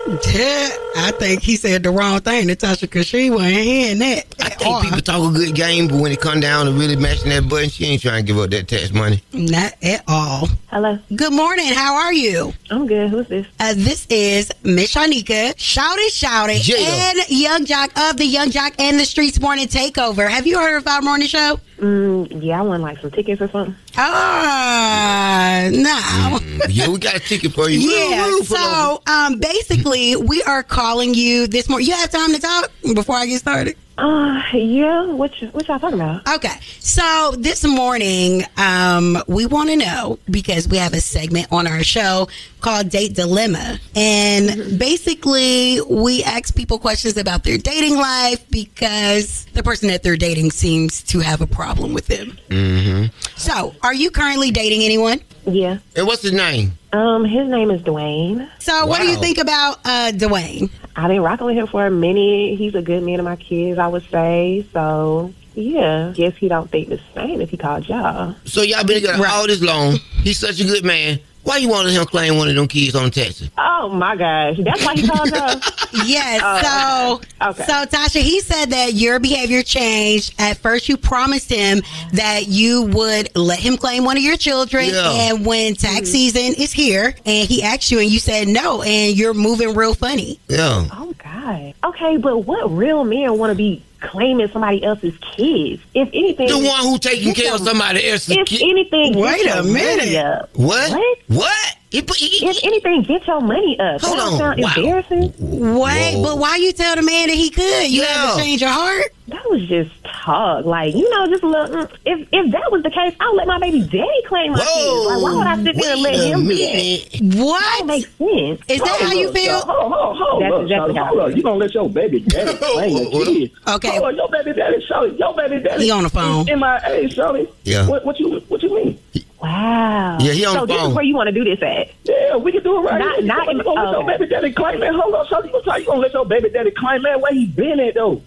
[0.97, 4.25] I think he said the wrong thing, Natasha, because she wasn't hearing that.
[4.41, 7.29] I think people talk a good game, but when it come down to really mashing
[7.31, 9.23] that button, she ain't trying to give up that tax money.
[9.33, 10.49] Not at all.
[10.67, 10.99] Hello.
[11.15, 11.67] Good morning.
[11.73, 12.53] How are you?
[12.71, 13.09] I'm good.
[13.11, 13.47] Who's this?
[13.61, 17.11] Uh, this is Miss Shyneka, Shout It, Shawty, Yeah.
[17.13, 20.29] and Yung Joc of the Yung Joc and the Streetz Morning Takeover.
[20.29, 21.61] Have you heard of our morning show?
[21.85, 23.77] Mm, yeah, I won like some tickets or something.
[23.99, 26.39] Ah, no.
[26.71, 27.79] yeah, we got a ticket for you.
[27.79, 28.27] Yeah.
[28.27, 31.89] Woo, woo, So, um, basically, we are calling you this morning.
[31.89, 33.77] You have time to talk before I get started?
[33.97, 35.07] Uh, yeah.
[35.07, 36.29] What y- what y'all talking about?
[36.29, 36.57] Okay.
[36.81, 41.83] So this morning, um, we want to know because we have a segment on our
[41.85, 42.29] show
[42.61, 43.79] called Date Dilemma.
[43.95, 50.17] And basically, we ask people questions about their dating life because the person that they're
[50.17, 52.37] dating seems to have a problem with them.
[52.49, 53.17] Mm-hmm.
[53.37, 55.21] So, are you currently dating anyone?
[55.47, 55.79] Yeah.
[55.95, 56.73] And what's his name?
[56.93, 58.49] Um, his name is Duane.
[58.59, 60.71] So, what do you think about uh, Duane?
[60.97, 62.57] I've been rocking with him for a minute.
[62.59, 64.65] He's a good man to my kids, I would say.
[64.73, 68.35] So yeah, guess he don't think the same if he called y'all.
[68.45, 69.97] So y'all been together all this long.
[70.23, 71.21] He's such a good man.
[71.45, 73.51] Why you wanted him claim one of them kids on taxes?
[73.59, 75.61] Oh my gosh, that's why he called her.
[76.05, 76.41] Yes.
[76.45, 77.65] Oh, so, okay.
[77.67, 80.35] so Tasha, he said that your behavior changed.
[80.41, 81.83] At first, you promised him
[82.15, 85.13] that you would let him claim one of your children, Yeah.
[85.13, 86.05] and when tax mm-hmm.
[86.07, 89.95] season is here, and he asked you, and you said no, and you're moving real
[89.95, 90.41] funny.
[90.49, 90.89] Yeah.
[90.93, 91.75] Oh God.
[91.85, 95.83] Okay, but what real man want to be claiming somebody else's kids?
[95.95, 98.53] If anything, The one who taking care of somebody else's kids.
[98.53, 98.71] If kid.
[98.71, 99.99] anything, Wait a minute.
[100.05, 100.51] money up.
[100.55, 100.91] What?
[100.93, 101.19] What?
[101.29, 101.77] What?
[101.97, 104.01] if anything, get your money up.
[104.01, 104.39] Hold that on.
[104.39, 104.73] sound Wow.
[104.77, 105.33] embarrassing.
[105.39, 107.89] Wait, but why you tell the man that he could?
[107.91, 109.13] You haven't changed your heart.
[109.29, 109.91] That was just
[110.25, 111.77] talk, like you know, just a little.
[111.77, 115.07] mm, If if that was the case, I'll let my baby daddy claim my kids.
[115.07, 117.37] Like, why would I sit there and let wait a him do that?
[117.45, 117.61] What?
[117.61, 118.61] That don't make sense.
[118.69, 119.61] Is that how you feel?
[119.61, 121.29] Hold, hold, hold That's up, exactly Shawty, how I hold up.
[121.29, 121.37] feel.
[121.37, 123.55] You gonna let your baby daddy claim your kids?
[123.69, 123.89] Okay.
[123.91, 125.85] Hold on, your baby daddy, Shawty, your baby daddy.
[125.85, 126.49] He on the phone.
[126.49, 127.49] In my age, Shawty.
[127.65, 127.87] Yeah.
[127.89, 128.99] What, what you What you mean?
[129.43, 130.17] Wow.
[130.21, 130.91] Yeah, he on so the this phone.
[130.91, 131.91] is where you want to do this at?
[132.05, 133.25] Yeah, we can do it right Not- here.
[133.27, 134.07] not you in- gonna, you gonna let okay.
[134.09, 134.95] your baby daddy claim it?
[134.95, 135.47] Hold on, Shawty.
[135.53, 137.21] You gonna, you gonna let your baby daddy claim that?
[137.21, 138.23] Where he been at though?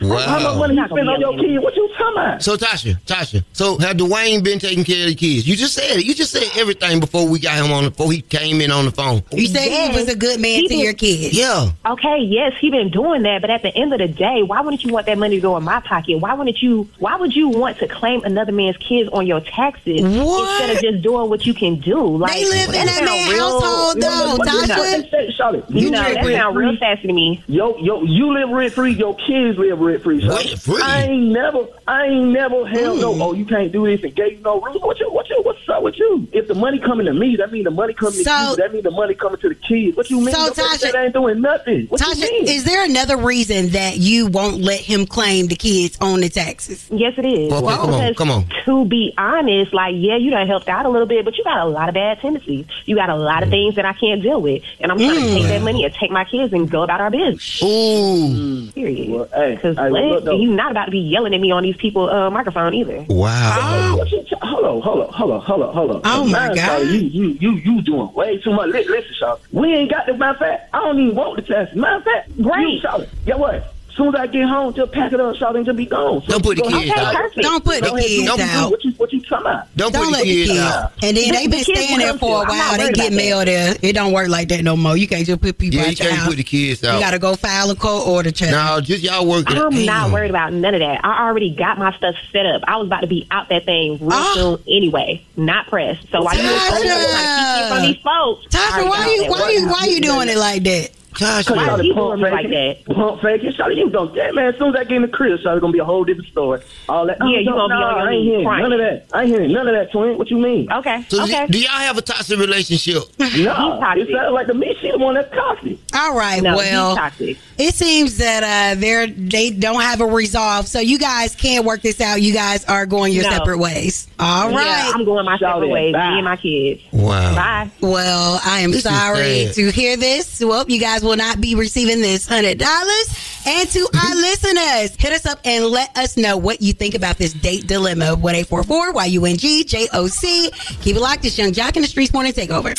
[0.00, 0.58] How much Wow.
[0.58, 1.58] money you spend on your kid?
[1.62, 2.42] What you talking about?
[2.42, 5.46] So Tasha, Tasha, so have Duane been taking care of the kids?
[5.48, 6.04] You just said it.
[6.04, 8.84] You just said everything before we got him on the before he came in on
[8.84, 9.22] the phone.
[9.32, 11.36] You said he was a good man He to did- your kids.
[11.38, 11.70] Yeah.
[11.86, 14.84] Okay, yes, he been doing that, but at the end of the day, why wouldn't
[14.84, 16.18] you want that money to go in my pocket?
[16.20, 16.88] Why wouldn't you?
[16.98, 20.60] Why would you want to claim another man's kids on your taxes What?
[20.60, 21.98] instead of just doing what you can do?
[22.16, 24.74] Like They live in that sound man's real- household, You gonna let So, What you
[24.74, 26.78] Tasha- say, say, Charlotte, You know, that live real rent-free.
[26.80, 27.42] sassy to me.
[27.48, 28.92] Yo, yo, you live rent free.
[28.94, 30.26] Your kids live rent free.
[30.26, 30.68] Rent?
[30.82, 33.22] I ain't never, I ain't never held no.
[33.22, 34.82] Oh, you can't do this and gave no rules.
[34.82, 36.28] What you, what you, what's up with you?
[36.32, 38.56] If the money coming to me, that mean the money coming So- to you.
[38.56, 39.96] That mean the money coming to the kids.
[39.96, 40.34] What you mean?
[40.34, 41.86] So, The Tasha- ain't doing nothing.
[41.86, 42.48] What Tasha, you mean?
[42.48, 46.88] is there another reason that you won't let him claim the kids on the taxes?
[46.90, 47.52] Yes, it is.
[47.52, 48.46] Okay, come on, come on.
[48.64, 51.58] To be honest, like, yeah, you done helped out a little bit, but you got
[51.58, 52.66] a lot of bad tendencies.
[52.84, 54.62] You got a lot of things that I can't deal with.
[54.80, 55.64] And I'm trying to take that mm.
[55.64, 57.62] money and take my kids and go about our business.
[57.62, 58.70] Ooh.
[58.72, 59.10] Period.
[59.10, 60.38] Well, hey, Because hey, well, look, though.
[60.38, 63.04] you not about to be yelling at me on these people uh, microphone either.
[63.08, 63.96] Wow.
[63.96, 66.00] What you t- hold on, hold on, hold on, hold on, hold on.
[66.04, 66.56] Oh, my God.
[66.56, 68.68] Charlotte, You, you, you, you doing way too much.
[68.70, 70.70] Li- Listen, Charlotte, we ain't got the matter of fact.
[70.74, 71.76] I don't even want the test.
[71.76, 72.68] Matter of fact, Great.
[72.74, 73.74] You, Charlotte, get what?
[73.96, 76.22] Soon as I get home, just pack it up, Charlotte, and just be gone.
[76.26, 76.98] Don't put the Go kids ahead.
[77.06, 77.14] out.
[77.14, 77.42] Perfect.
[77.42, 78.70] Don't put the kids do- do out.
[78.70, 79.76] What you, what you talking about?
[79.76, 80.50] Don't, Don't let the kids.
[80.50, 82.60] And then The- they been the staying there for a come too.
[82.62, 82.86] I'm while.
[82.86, 83.74] They get mail there.
[83.82, 84.96] It don't work like that no more.
[84.96, 86.94] You can't just put people Yeah, you out your can't put the kids out.
[86.94, 88.50] You got to go file a court order check.
[88.50, 89.56] No, just y'all working.
[89.56, 90.12] I'm not Damn.
[90.12, 91.04] worried about none of that.
[91.04, 92.62] I already got my stuff set up.
[92.68, 94.32] I was about to be out that thing real Ah.
[94.34, 96.06] soon anyway, not pressed.
[96.10, 98.88] So while you was over there trying to keep it from these folks, I Tasha,
[98.88, 100.90] why you why you why you doing it like that?
[101.18, 103.52] Gosh, Why Charlotte you pump doing like faking, pump faking.
[103.52, 104.46] Charlotte, you gonna that man.
[104.52, 106.60] As soon as I get in the crib, Charlotte gonna be a whole different story.
[106.88, 107.18] All that.
[107.20, 108.62] Yeah, you gonna be no, on your I ain't knees hearing crying.
[108.62, 109.06] none of that.
[109.16, 110.18] I ain't hearing none of that, twin.
[110.18, 110.70] What you mean?
[110.72, 111.46] Okay, So okay.
[111.48, 113.02] do y'all have a toxic relationship?
[113.46, 114.08] No, toxic.
[114.08, 115.78] it sounds like to me she the one that's toxic.
[115.94, 117.38] All right, no, well, he's toxic.
[117.58, 121.82] it seems that uh, they're they don't have a resolve, so you guys can't work
[121.82, 122.20] this out.
[122.22, 123.30] You guys are going your No.
[123.30, 124.08] separate ways.
[124.18, 124.92] All Yeah, right.
[124.94, 125.92] I'm going my Shout separate ways.
[125.92, 126.10] Bye.
[126.10, 126.82] Me and my kids.
[126.92, 127.34] Wow.
[127.34, 127.70] Bye.
[127.80, 130.40] Well, I am This sorry to hear this.
[130.40, 133.42] Well, you guys will not be receiving this hundred dollars.
[133.46, 137.16] And to our listeners, hit us up and let us know what you think about
[137.16, 138.14] this date dilemma.
[138.16, 140.50] One eight four four Y U N G J O C.
[140.82, 141.24] Keep it locked.
[141.24, 142.74] It's Yung Joc in the Streetz Morning Takeover.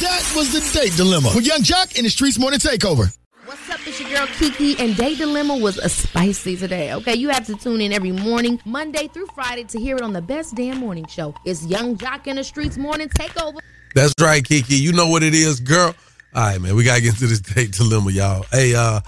[0.00, 3.16] That was the date dilemma with Yung Joc in the Streetz Morning Takeover.
[3.46, 3.80] What's up?
[3.86, 6.94] It's your girl Kiki, and Date Dilemma was a spicy today.
[6.94, 10.14] Okay, you have to tune in every morning, Monday through Friday, to hear it on
[10.14, 11.34] the best damn morning show.
[11.44, 13.58] It's Yung Joc in the Streetz Morning Takeover.
[13.94, 14.76] That's right, Kiki.
[14.76, 15.94] You know what it is, girl.
[16.34, 16.74] All right, man.
[16.74, 18.44] We gotta get into this date dilemma, y'all.
[18.50, 19.00] Hey, uh,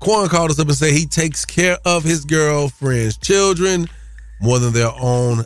[0.00, 3.86] Quan called us up and said he takes care of his girlfriend's children
[4.42, 5.44] more than their own,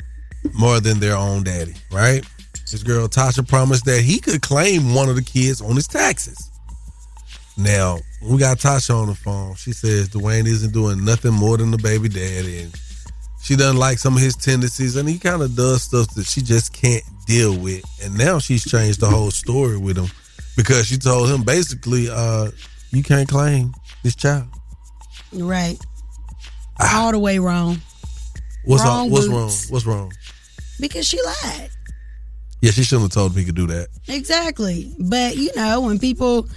[0.52, 1.74] more than their own daddy.
[1.92, 2.26] Right?
[2.68, 6.50] His girl Tasha promised that he could claim one of the kids on his taxes.
[7.56, 9.54] Now we got Tasha on the phone.
[9.54, 12.74] She says Duane isn't doing nothing more than the baby daddy, and
[13.40, 16.42] she doesn't like some of his tendencies, and he kind of does stuff that she
[16.42, 17.84] just can't deal with.
[18.02, 20.08] And now she's changed the whole story with him
[20.57, 22.50] because she told him basically, uh,
[22.90, 23.72] you can't claim
[24.03, 24.48] this child.
[25.32, 25.78] Right.
[26.80, 27.78] All the way wrong.
[28.64, 29.11] What's Wrong wrong?
[29.11, 29.34] What's boots.
[29.34, 29.72] wrong?
[29.74, 30.12] What's wrong?
[30.80, 31.70] Because she lied.
[32.61, 33.88] Yeah, she shouldn't have told him he could do that.
[34.09, 34.92] Exactly.
[34.98, 36.48] But you know, when people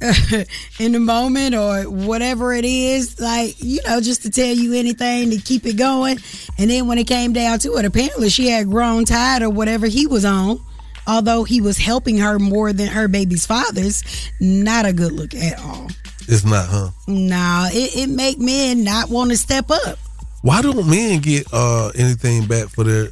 [0.80, 5.30] in the moment or whatever it is, like, you know, just to tell you anything
[5.30, 6.18] to keep it going.
[6.58, 9.86] And then when it came down to it, apparently she had grown tired of whatever
[9.86, 10.58] he was on.
[11.06, 14.02] Although he was helping her more than her baby's father's,
[14.40, 15.88] not a good look at all.
[16.28, 16.90] It's not, huh?
[17.06, 19.98] Nah, it, it make men not want to step up.
[20.42, 23.08] Why don't men get uh anything back for their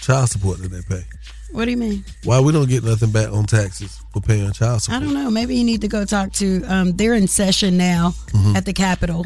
[0.00, 1.04] child support that they pay?
[1.52, 2.04] What do you mean?
[2.24, 5.02] Why we don't get nothing back on taxes for paying child support?
[5.02, 5.30] I don't know.
[5.30, 6.62] Maybe you need to go talk to.
[6.64, 8.56] Um, they're in session now Mhm.
[8.56, 9.24] at the Capitol,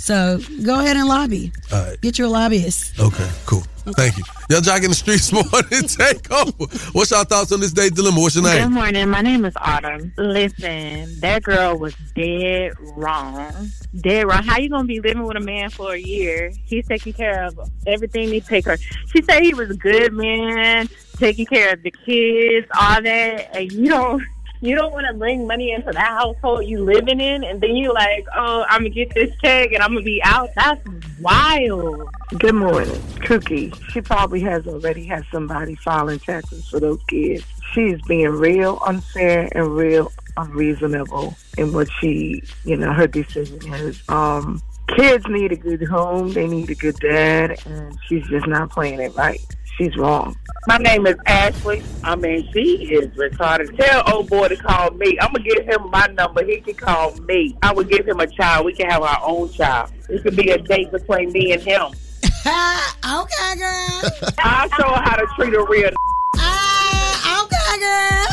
[0.00, 1.52] so go ahead and lobby.
[1.72, 2.00] All right.
[2.00, 2.98] Get your lobbyist.
[2.98, 3.62] Okay, cool.
[3.96, 4.24] Thank you.
[4.48, 5.88] Y'all jogging the streets morning.
[5.88, 6.52] Take over.
[6.92, 8.20] What's your thoughts on this date dilemma?
[8.20, 8.62] What's your name?
[8.68, 9.08] Good morning.
[9.08, 10.12] My name is Autumn.
[10.16, 13.70] Listen, that girl was dead wrong.
[14.00, 14.42] Dead wrong.
[14.42, 16.52] How you gonna be living with a man for a year?
[16.64, 18.76] He's taking care of everything he take her.
[18.76, 23.72] She said he was a good man, taking care of the kids, all that, and
[23.72, 24.22] you don't.
[24.62, 27.94] You don't want to bring money into the household you living in, and then you
[27.94, 30.50] like, oh, I'm gonna get this check and I'm gonna be out.
[30.54, 30.82] That's
[31.18, 32.06] wild.
[32.38, 33.72] Good morning, Cookie.
[33.90, 37.42] She probably has already had somebody filing taxes for those kids.
[37.72, 44.02] She's being real unfair and real unreasonable in what she, you know, her decision is.
[44.10, 44.60] Um,
[44.94, 46.34] kids need a good home.
[46.34, 49.40] They need a good dad, and she's just not playing it right.
[49.76, 50.36] She's wrong.
[50.66, 51.82] My name is Ashley.
[52.04, 53.74] I mean, she is retarded.
[53.78, 55.18] Tell old boy to call me.
[55.20, 56.44] I'm gonna give him my number.
[56.44, 57.56] He can call me.
[57.62, 58.66] I would give him a child.
[58.66, 59.90] We can have our own child.
[60.08, 61.82] It could be a date between me and him.
[61.82, 64.02] okay, girl.
[64.38, 65.90] I'll show her how to treat a real.
[66.36, 68.26] Ah, okay, girl.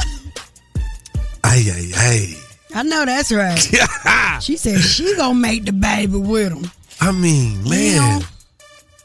[1.51, 2.33] Hey, hey, hey.
[2.75, 3.57] I know that's right.
[4.41, 6.69] she said she gonna make the baby with him.
[6.99, 8.23] I mean, man.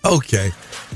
[0.05, 0.51] Okay.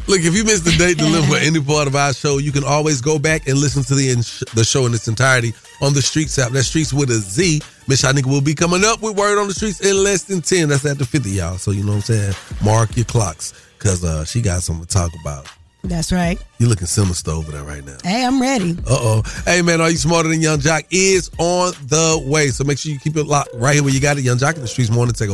[0.06, 2.64] Look, if you missed the date dilemma or any part of our show, you can
[2.64, 6.00] always go back and listen to the ins- the show in its entirety on the
[6.00, 6.52] Streetz app.
[6.52, 7.60] That Streetz with a Z.
[7.88, 10.68] Miss Shyneka will be coming up with Word on the Streets in less than 10.
[10.68, 11.58] That's after 50, y'all.
[11.58, 12.34] So, you know what I'm saying?
[12.64, 15.46] Mark your clocks because uh, she got something to talk about.
[15.88, 16.38] That's right.
[16.58, 17.96] You're looking sinister over there right now.
[18.02, 18.72] Hey, I'm ready.
[18.72, 19.22] Uh oh.
[19.44, 20.84] Hey man, are you smarter than Yung Joc?
[20.90, 22.48] Is on the way.
[22.48, 24.24] So make sure you keep it locked right here where you got it.
[24.24, 25.30] Yung Joc in the Streetz morning take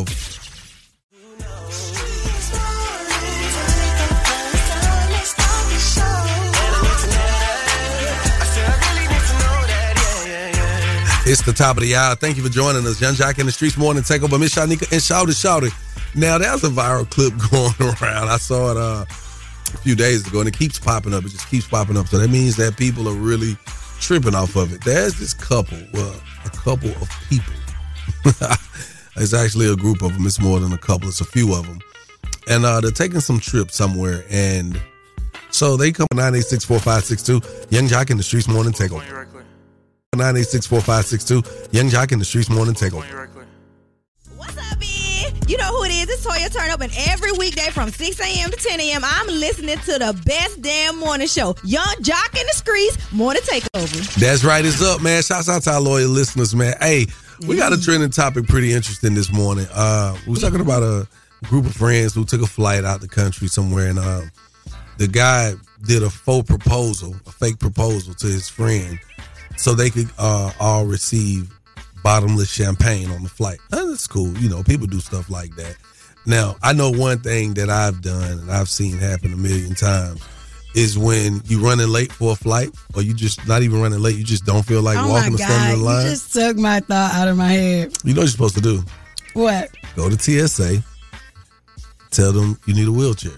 [11.32, 12.14] It's the top of the hour.
[12.14, 13.00] Thank you for joining us.
[13.00, 14.38] Yung Joc in the Streetz morning take over.
[14.38, 15.64] Miss Shyneka and Shawty, shout.
[16.14, 18.28] Now there's a viral clip going around.
[18.28, 21.24] I saw it uh, a few days ago and it keeps popping up.
[21.24, 22.08] It just keeps popping up.
[22.08, 23.56] So that means that people are really
[23.98, 24.84] tripping off of it.
[24.84, 26.14] There's this couple, well,
[26.44, 27.54] a couple of people.
[29.16, 30.26] it's actually a group of them.
[30.26, 31.08] It's more than a couple.
[31.08, 31.78] It's a few of them.
[32.46, 34.22] And uh, they're taking some trip somewhere.
[34.28, 34.78] And
[35.48, 37.72] so they come 9864562.
[37.72, 39.31] Yung Joc in the Streetz morning takeover.
[40.14, 41.72] 9864562.
[41.72, 43.28] Yung Joc in the Streetz morning takeover.
[44.36, 44.86] What's up, B?
[45.48, 46.10] You know who it is.
[46.10, 48.50] It's Toya Turn Up, and every weekday from 6 a.m.
[48.50, 51.56] to 10 a.m., I'm listening to the best damn morning show.
[51.64, 54.14] Yung Joc in the Streetz, Morning Takeover.
[54.20, 54.62] That's right.
[54.62, 55.22] It's up, man.
[55.22, 56.74] Shouts out to our loyal listeners, man.
[56.78, 57.06] Hey,
[57.46, 59.66] we got a trending topic pretty interesting this morning.
[59.72, 61.08] Uh, we was talking about a
[61.44, 64.20] group of friends who took a flight out the country somewhere, and uh,
[64.98, 65.54] the guy
[65.86, 68.98] did a faux proposal, a fake proposal to his friend,
[69.56, 71.50] so they could uh, all receive
[72.02, 73.58] bottomless champagne on the flight.
[73.70, 74.36] That's cool.
[74.38, 75.76] You know, people do stuff like that.
[76.26, 80.22] Now, I know one thing that I've done and I've seen happen a million times
[80.74, 84.16] is when you're running late for a flight or you just not even running late,
[84.16, 85.44] you just don't feel like oh walking or God.
[85.46, 87.92] standing in You just took my thought out of my head.
[88.04, 88.82] you know what you're supposed to do?
[89.34, 89.70] What?
[89.96, 90.82] Go to TSA,
[92.10, 93.32] tell them you need a wheelchair.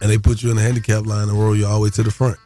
[0.00, 2.02] And they put you in the handicap line and roll you all the way to
[2.02, 2.36] the front.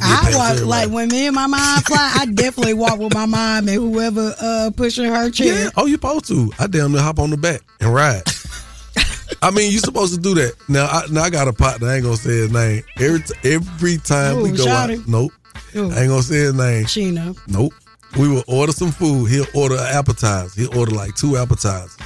[0.00, 2.12] I walk like when me and my mom fly.
[2.16, 5.64] I definitely walk with my mom and whoever uh pushing her chair.
[5.64, 5.70] Yeah.
[5.76, 6.52] Oh, you supposed to.
[6.58, 8.22] I damn near hop on the back and ride.
[9.42, 10.54] I mean, you supposed to do that.
[10.68, 11.88] Now, I, now I got a partner.
[11.88, 12.82] I ain't gonna say his name.
[12.98, 15.08] Every t- every time we go out, Shawty?
[15.08, 15.32] nope.
[15.76, 15.90] Ooh.
[15.90, 16.84] I ain't gonna say his name.
[16.84, 17.36] Sheena.
[17.48, 17.72] Nope.
[18.18, 19.26] We will order some food.
[19.26, 20.60] He'll order an appetizer.
[20.60, 21.96] He'll order like two appetizers.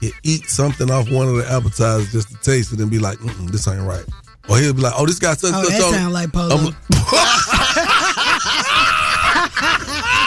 [0.00, 3.18] He'll eat something off one of the appetizers just to taste it and be like,
[3.18, 4.04] Mm-mm, "This ain't right."
[4.48, 6.56] Or he'll be like, "Oh, this guy such Oh, such." that sound like Polo.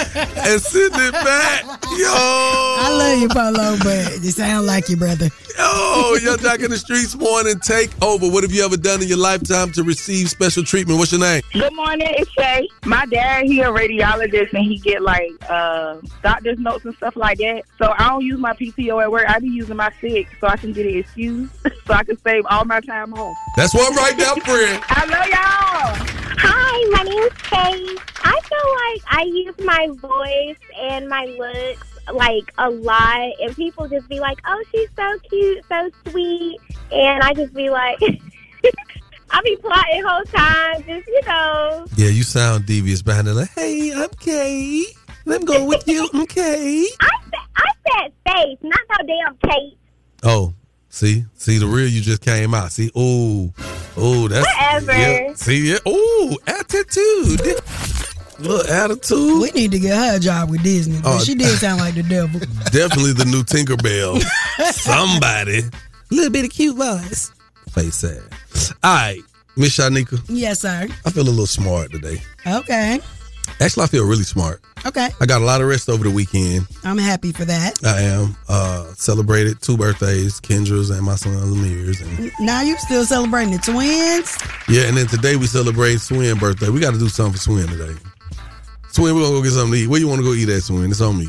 [0.00, 1.64] I'm- and send it back.
[1.96, 2.06] Yo.
[2.08, 5.28] I love you, Polo, but it sound like you, brother.
[5.58, 8.28] Yo, Yung Joc in the Streetz morning take over.
[8.28, 10.98] What have you ever done in your lifetime to receive special treatment?
[10.98, 11.42] What's your name?
[11.52, 12.68] Good morning, it's Shay.
[12.84, 17.38] My dad, he a radiologist and he get like uh, doctor's notes and stuff like
[17.38, 17.64] that.
[17.78, 19.28] So I don't use my PTO at work.
[19.28, 21.52] I be using my sick so I can get it excused
[21.86, 23.34] so I can save all my time home.
[23.56, 24.82] That's one right now, friend.
[24.88, 26.16] I love y'all.
[26.42, 27.96] Hi, my name is Kay.
[28.22, 33.88] I feel like I use my voice and my looks like a lot, and people
[33.88, 36.58] just be like, "Oh, she's so cute, so sweet,"
[36.92, 37.98] and I just be like,
[39.30, 41.86] I be plotting whole time, just you know.
[41.96, 43.34] Yeah, you sound devious behind it.
[43.34, 44.84] Like, hey, I'm Kay.
[45.24, 46.08] Let me go with you.
[46.12, 46.20] I'm.
[46.26, 46.88] I said,
[47.56, 49.78] I said face, not no damn Kate.
[50.22, 50.54] Oh,
[50.88, 52.72] see, see, the real you just came out.
[52.72, 53.52] See, oh,
[53.96, 54.92] oh, that's Whatever.
[54.92, 57.40] Yeah, see, yeah, oh, attitude,
[58.40, 59.42] little attitude.
[59.42, 61.00] We need to get her a job with Disney.
[61.02, 62.40] But Oh, she did sound like the devil.
[62.72, 64.22] Definitely the new Tinkerbell.
[64.72, 65.62] Somebody,
[66.10, 67.32] little bit of cute voice.
[67.70, 68.22] Face sad.
[68.82, 69.20] All right,
[69.56, 70.88] Miss Shyneka, yes, sir.
[71.04, 72.16] I feel a little smart today.
[72.46, 73.00] Okay.
[73.60, 74.60] Actually, I feel really smart.
[74.86, 75.08] Okay.
[75.20, 76.66] I got a lot of rest over the weekend.
[76.84, 77.84] I'm happy for that.
[77.84, 78.36] I am.
[78.48, 82.00] Uh celebrated two birthdays, Kendra's and my son Amir's.
[82.00, 84.38] And Now you're still celebrating the twins?
[84.68, 86.70] yeah, and then today we celebrate Swin birthday.
[86.70, 87.94] We got to do something for Swin today.
[88.92, 89.86] Swin, we're gonna go get something to eat.
[89.88, 90.90] Where you wanna go eat at, Swin?
[90.90, 91.28] It's on me.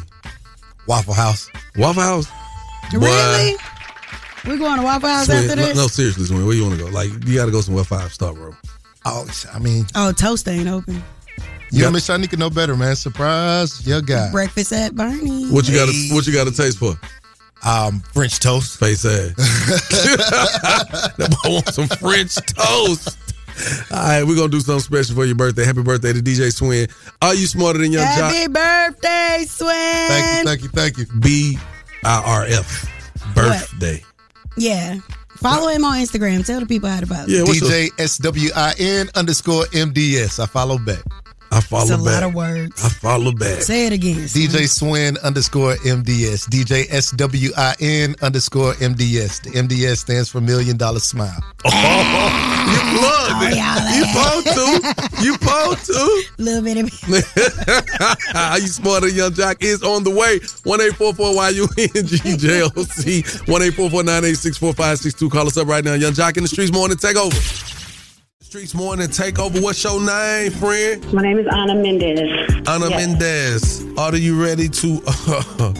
[0.88, 1.50] Waffle House.
[1.78, 2.28] Waffle House?
[2.92, 3.56] Really?
[4.46, 5.78] We going to Waffle House Swin, after no, this?
[5.78, 6.88] no, seriously, Swin, where you wanna go?
[6.88, 8.56] Like, you gotta go somewhere five star, bro.
[9.06, 11.04] Oh, I mean, Oh, toast ain't open.
[11.72, 12.96] you and Miss Shyneka know better, man.
[12.96, 14.32] Surprise, your guy.
[14.32, 15.48] Breakfast at Bernie.
[15.50, 17.00] What you got to what you got to taste for?
[17.64, 18.80] Um, French toast.
[18.80, 19.36] Face ass.
[21.18, 23.18] that boy wants some French toast.
[23.92, 25.66] All right, we're gonna do something special for your birthday.
[25.66, 26.88] Happy birthday to DJ Swin.
[27.22, 28.32] Are you smarter than Yung Joc?
[28.32, 30.08] Happy birthday, Swin.
[30.08, 31.06] Thank you, thank you, thank you.
[31.20, 31.58] B
[32.04, 32.88] I R F.
[33.36, 34.04] Birthday.
[34.58, 35.00] Yeah.
[35.38, 36.46] Follow him on Instagram.
[36.46, 37.26] Tell the people how to follow.
[37.28, 40.40] Yeah, DJ SWIN underscore MDS.
[40.40, 41.04] I follow back.
[41.54, 42.06] I follow It's a back.
[42.06, 42.86] lot of words.
[42.86, 43.62] I follow back.
[43.62, 44.16] Say it again.
[44.16, 46.48] DJ Swin underscore MDS.
[46.48, 49.44] DJ SWIN underscore MDS.
[49.44, 51.44] The MDS stands for Million Dollar Smile.
[51.66, 53.56] you plugged oh, it.
[53.92, 55.24] You supposed to.
[55.24, 56.24] You supposed to.
[56.42, 57.20] Little bit of me.
[58.34, 60.40] Are you smarter than Yung Joc is on the way.
[60.64, 63.24] One eight four four Y U N G J O C.
[63.52, 65.30] One eight four four nine eight six four five six two.
[65.30, 65.96] Call us up right now.
[65.96, 66.98] Yung Joc in the Streetz morning.
[66.98, 67.36] Take over.
[68.52, 69.08] Streetz morning.
[69.08, 69.62] Take over.
[69.62, 71.14] What's your name, friend?
[71.14, 72.68] My name is Ana Mendez.
[72.68, 73.00] Ana Yes.
[73.08, 73.98] Mendez.
[73.98, 75.02] Are you ready to?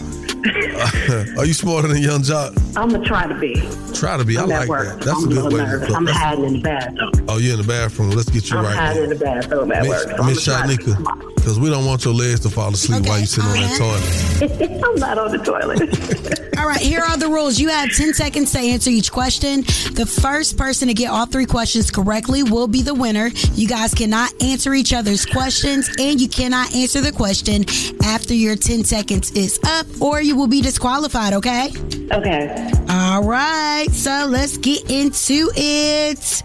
[0.44, 2.50] Uh, are you smarter than Yung Joc?
[2.76, 3.54] I'm gonna try to be.
[3.94, 4.36] Try to be.
[4.36, 4.88] I I'm at like work.
[4.98, 5.04] that.
[5.04, 5.60] That's I'm a good way.
[5.60, 5.86] to nervous.
[5.86, 7.26] put- I'm that's- hiding in the bathroom.
[7.28, 8.10] Oh, you're in the bathroom.
[8.10, 9.12] Let's get you I'm right hiding there.
[9.12, 10.08] in the bathroom at work.
[10.08, 10.46] Miss, So I'm Miss
[10.80, 13.76] Shyneka, because we don't want your legs to fall asleep while you sitting on that
[13.76, 14.84] toilet.
[14.84, 16.40] I'm not on the toilet.
[16.58, 17.58] All right, here are the rules.
[17.58, 19.62] You have 10 seconds to answer each question.
[19.94, 23.30] The first person to get all three questions correctly will be the winner.
[23.54, 27.64] You guys cannot answer each other's questions, and you cannot answer the question
[28.04, 31.70] after your 10 seconds is up, or you will be disqualified, okay?
[32.12, 32.70] Okay.
[32.88, 36.42] All right, so let's get into it.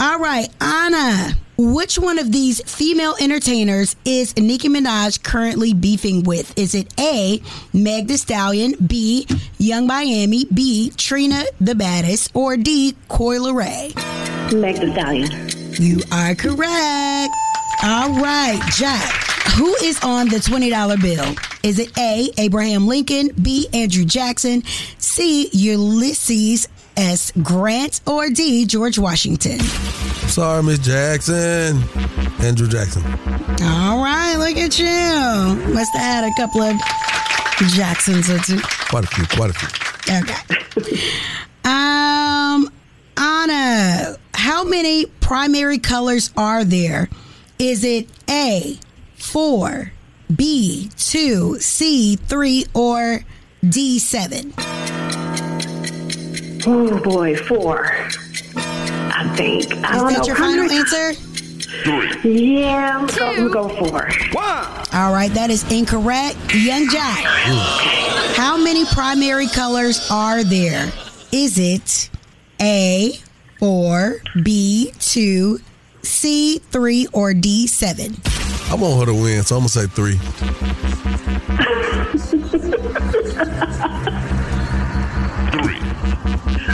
[0.00, 6.58] All right, Anna, which one of these female entertainers is Nicki Minaj currently beefing with?
[6.58, 7.40] Is it A,
[7.72, 13.94] Meg Thee Stallion, B, Yung Miami, B, Trina the Baddest, or D, Coi Leray?
[14.52, 15.30] Meg Thee Stallion.
[15.80, 17.32] You are correct.
[17.84, 19.22] All right, Jack.
[19.56, 21.34] Who is on the $20 bill?
[21.62, 24.64] Is it A, Abraham Lincoln, B, Andrew Jackson,
[24.98, 27.32] C, Ulysses S.
[27.42, 29.60] Grant, or D, George Washington?
[30.28, 31.82] Sorry, Miss Jackson.
[32.40, 33.02] Andrew Jackson.
[33.62, 35.72] All right, look at you.
[35.74, 36.76] Must have had a couple of
[37.74, 38.60] Jacksons or two.
[38.60, 39.26] Quite a few.
[39.26, 39.68] Quite a few.
[40.18, 41.04] Okay.
[41.64, 42.68] Um,
[43.16, 47.08] Anna, how many primary colors are there?
[47.58, 48.78] Is it A,
[49.16, 49.92] four,
[50.34, 53.20] B, two, C, three, or
[53.68, 54.52] D, seven?
[56.66, 57.86] Oh boy, four.
[58.56, 59.64] I think.
[59.64, 60.24] I Is don't that know.
[60.26, 61.12] your final Hundred- answer?
[62.28, 64.10] Yeah, I'm gonna go, four.
[64.30, 64.42] four.
[64.42, 66.36] All right, that is incorrect.
[66.54, 67.22] Yung Joc,
[68.36, 70.92] how many primary colors are there?
[71.32, 72.10] Is it
[72.60, 73.18] A,
[73.58, 75.60] four, B, two,
[76.02, 78.16] C, three, or D, seven?
[78.70, 80.18] I want her to win, so I'm gonna say three.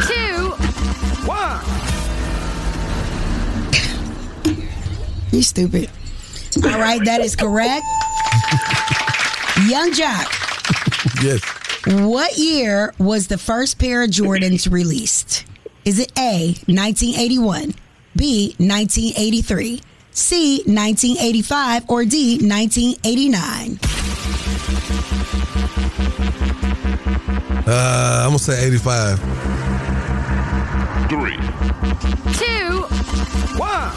[0.07, 0.51] Two.
[1.26, 1.61] One.
[5.32, 5.91] You stupid.
[6.64, 7.84] All right, that is correct.
[9.68, 10.26] Yung Joc,
[11.22, 11.43] Yes.
[12.07, 15.45] what year was the first pair of Jordans released?
[15.84, 17.74] Is it A, 1981,
[18.16, 19.80] B, 1983,
[20.12, 23.78] C, 1985, or D, 1989?
[27.66, 29.18] Uh, I'm gonna say 85.
[31.97, 32.32] Three.
[32.32, 32.82] Two.
[33.59, 33.93] One.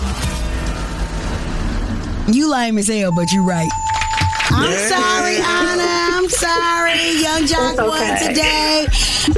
[2.34, 3.70] You lame as hell, but you right.
[4.54, 6.18] I'm sorry, Anna.
[6.18, 7.12] I'm sorry.
[7.22, 8.86] Yung Joc It's won today.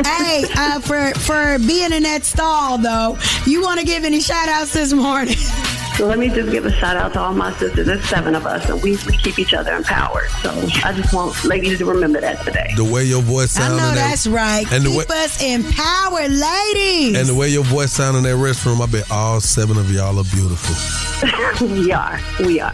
[0.09, 4.47] hey, uh, for for being in that stall though, you want to give any shout
[4.49, 5.35] outs this morning?
[5.97, 7.85] So let me just give a shout out to all my sisters.
[7.85, 10.29] There's seven of us, and we, we keep each other empowered.
[10.41, 10.49] So
[10.83, 12.73] I just want ladies to remember that today.
[12.75, 13.73] The way your voice sounds.
[13.73, 14.65] I know in that, that's right.
[14.71, 17.17] And the keep way- us empowered, ladies.
[17.17, 20.17] and the way your voice sounds in that restroom, I bet all seven of y'all
[20.17, 21.67] are beautiful.
[21.67, 22.19] we are.
[22.39, 22.73] We are.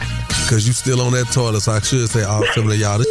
[0.49, 3.03] Cause you still on that toilet, so I should say all seven of y'all.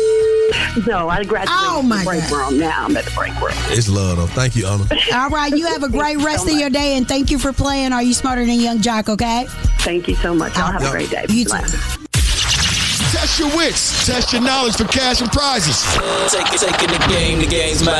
[0.86, 2.50] No, I graduated Oh, from my the break God.
[2.50, 2.60] room.
[2.60, 3.52] Now I'm at the break room.
[3.70, 4.26] It's love though.
[4.28, 4.86] Thank you, Anna.
[5.14, 7.52] All right, you have a great rest so of your day, and thank you for
[7.52, 7.92] playing.
[7.92, 9.08] Are you smarter than Yung Joc?
[9.08, 9.46] Okay.
[9.80, 10.56] Thank you so much.
[10.56, 11.24] Y'all have a great day.
[11.28, 12.07] You too.
[13.12, 14.06] Test your wits.
[14.06, 15.80] Test your knowledge for cash and prizes.
[16.30, 17.96] Take, it, taking the game, the game's mine.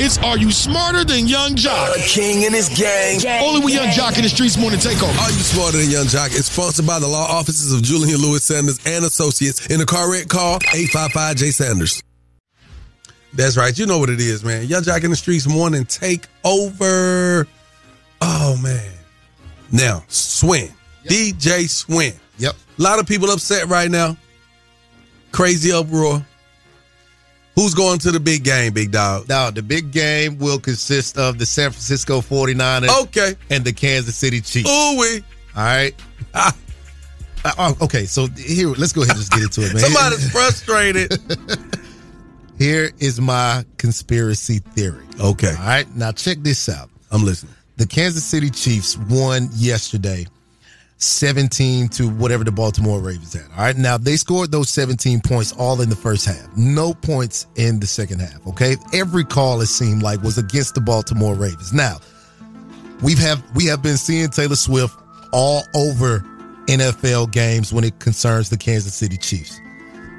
[0.00, 1.94] It's Are You Smarter Than Yung Joc?
[1.94, 3.20] A king and his gang.
[3.42, 5.12] Only with Yung Joc in the Streetz morning takeover.
[5.20, 6.28] Are you smarter than Yung Joc?
[6.28, 9.66] It's sponsored by the law offices of Julian Lewis Sanders and Associates.
[9.66, 12.02] In a car wreck, call 855 J Sanders.
[13.34, 13.78] That's right.
[13.78, 14.66] You know what it is, man.
[14.68, 17.46] Yung Joc in the Streetz morning take over.
[18.22, 18.90] Oh man.
[19.70, 20.70] Now, Swin.
[21.04, 22.14] DJ Swin.
[22.38, 22.54] Yep.
[22.78, 24.16] A lot of people upset right now.
[25.32, 26.24] Crazy uproar.
[27.56, 29.28] Who's going to the big game, big dog?
[29.28, 33.34] Now, the big game will consist of the San Francisco 49ers Okay.
[33.50, 34.68] and the Kansas City Chiefs.
[34.70, 35.22] Ooh we.
[35.56, 35.94] All right.
[37.42, 39.82] Uh, oh, okay, so here, let's go ahead and just get into it, man.
[39.82, 41.18] Somebody's frustrated.
[42.58, 45.06] Here is my conspiracy theory.
[45.18, 45.48] Okay.
[45.58, 45.86] All right.
[45.96, 46.90] Now check this out.
[47.10, 47.54] I'm listening.
[47.78, 50.26] The Kansas City Chiefs won yesterday.
[51.02, 53.46] 17 to whatever the Baltimore Ravens had.
[53.56, 53.76] All right.
[53.76, 56.46] Now they scored those 17 points all in the first half.
[56.56, 58.46] No points in the second half.
[58.46, 58.76] Okay.
[58.92, 61.72] Every call it seemed like was against the Baltimore Ravens.
[61.72, 61.96] Now,
[63.02, 64.94] we've have we have been seeing Taylor Swift
[65.32, 66.20] all over
[66.68, 69.58] NFL games when it concerns the Kansas City Chiefs.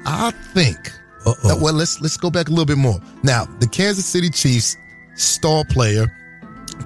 [0.04, 0.76] I think
[1.24, 2.98] that- uh, well let's let's go back a little bit more.
[3.22, 4.76] Now, the Kansas City Chiefs
[5.14, 6.12] star player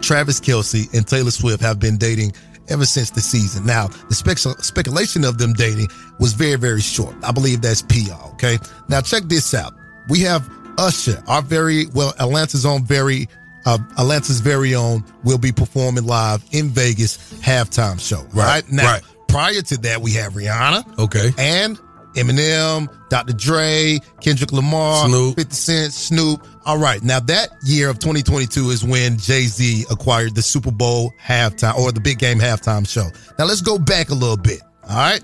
[0.02, 2.32] Travis Kelce and Taylor Swift have been dating
[2.68, 3.66] ever since the season.
[3.66, 5.88] Now, the spec- speculation of them dating
[6.18, 7.14] was very, very short.
[7.22, 8.58] I believe that's PR, okay?
[8.88, 9.74] Now, check this out.
[10.08, 10.48] We have
[10.78, 13.28] Usher, our very, well, Atlanta's own very,
[13.64, 18.26] uh, Atlanta's very own, will be performing live in Vegas halftime show.
[18.32, 18.70] Right.
[18.70, 19.02] Now, right.
[19.28, 20.98] prior to that, we have Rihanna.
[20.98, 21.32] Okay.
[21.38, 21.78] And
[22.16, 23.34] Eminem, Dr.
[23.34, 25.36] Dre, Kendrick Lamar, Snoop.
[25.36, 26.46] 50 Cent, Snoop.
[26.66, 27.00] All right.
[27.00, 32.00] Now that year of 2022 is when Jay-Z acquired the Super Bowl halftime or the
[32.00, 33.08] big game halftime show.
[33.38, 34.60] Now let's go back a little bit.
[34.82, 35.22] All right.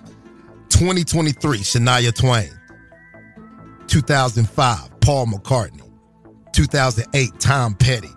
[0.69, 2.49] 2023, Shania Twain.
[3.89, 5.83] 2005, Paul McCartney.
[6.53, 8.09] 2008, Tom Petty.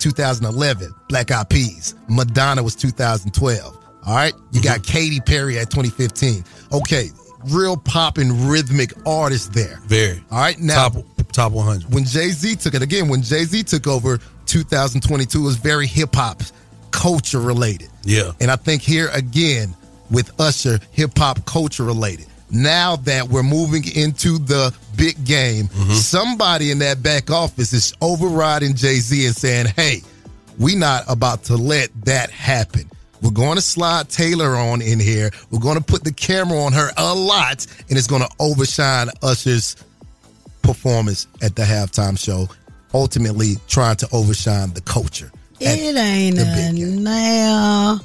[0.00, 1.94] 2011, Black Eyed Peas.
[2.08, 3.78] Madonna was 2012.
[4.04, 4.34] All right.
[4.50, 4.92] You got mm-hmm.
[4.92, 6.42] Katy Perry at 2015.
[6.72, 7.10] Okay.
[7.50, 9.78] Real popping rhythmic artist there.
[9.84, 10.22] Very.
[10.30, 10.58] All right.
[10.58, 11.92] Now, top top 100.
[11.92, 15.86] when Jay Z took it again, when Jay Z took over 2022, it was very
[15.86, 16.42] hip hop
[16.90, 17.88] culture related.
[18.04, 18.32] Yeah.
[18.40, 19.74] And I think here again
[20.10, 22.26] with Usher, hip hop culture related.
[22.50, 25.92] Now that we're moving into the big game, mm-hmm.
[25.92, 30.02] somebody in that back office is overriding Jay Z and saying, hey,
[30.58, 32.90] we not about to let that happen.
[33.22, 35.30] We're going to slide Taylor on in here.
[35.50, 39.08] We're going to put the camera on her a lot, and it's going to overshine
[39.22, 39.76] Usher's
[40.62, 42.48] performance at the halftime show,
[42.92, 45.30] ultimately trying to overshine the culture.
[45.60, 48.00] It ain't a now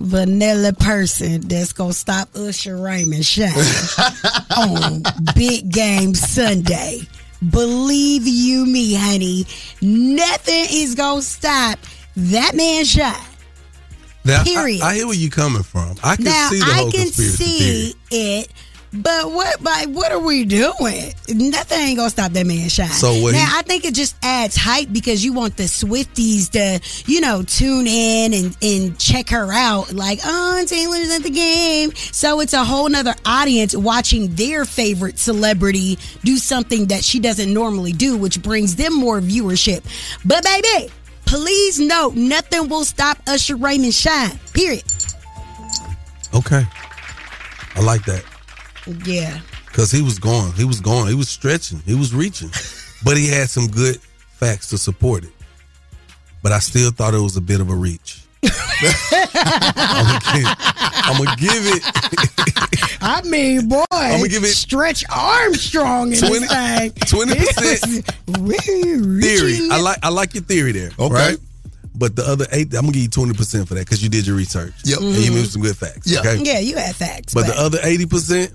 [0.00, 3.52] vanilla person that's gonna stop Usher Raymond shine
[4.56, 5.02] on
[5.34, 7.00] Big Game Sunday.
[7.50, 9.46] Believe you me, honey,
[9.80, 11.78] nothing is gonna stop
[12.16, 13.14] that man shine.
[14.26, 14.82] Now, I- Period.
[14.82, 15.96] I, hear where you're coming from.
[16.02, 17.94] I can now see the I whole can conspiracy see theory.
[18.42, 18.52] it,
[18.92, 19.60] but what?
[19.62, 21.12] Like, what are we doing?
[21.28, 22.88] Nothing ain't gonna stop that man shine.
[22.88, 26.50] So what now he- I think it just adds hype because you want the Swifties
[26.52, 29.92] to, you know, tune in and and check her out.
[29.92, 35.18] Like, oh, Taylor's at the game, so it's a whole nother audience watching their favorite
[35.18, 39.82] celebrity do something that she doesn't normally do, which brings them more viewership.
[40.24, 40.90] But baby.
[41.26, 44.38] Please note, nothing will stop Usher Raymond shine.
[44.54, 44.84] Period.
[46.34, 46.64] Okay.
[47.74, 48.24] I like that.
[49.04, 49.40] Yeah.
[49.66, 50.52] Because he was going.
[50.52, 51.08] He was going.
[51.08, 51.80] He was stretching.
[51.84, 52.50] He was reaching.
[53.04, 53.98] but he had some good
[54.36, 55.32] facts to support it.
[56.42, 58.22] But I still thought it was a bit of a reach.
[61.08, 62.75] I'm gonna give it.
[63.08, 68.02] I mean, boy, I'ma give it- Stretch Armstrong in 20 this thing.
[68.26, 69.22] 20%.
[69.22, 69.68] theory.
[69.70, 70.90] I like I like your theory there.
[70.98, 71.14] Okay.
[71.14, 71.38] Right?
[71.94, 74.26] But the other eight, I'm gonna give you twenty percent for that because you did
[74.26, 74.74] your research.
[74.84, 74.98] Yep.
[75.00, 76.10] And you moved some good facts.
[76.10, 76.20] Yeah.
[76.20, 76.36] Okay.
[76.42, 77.32] Yeah, you had facts.
[77.32, 78.52] But the other eighty percent,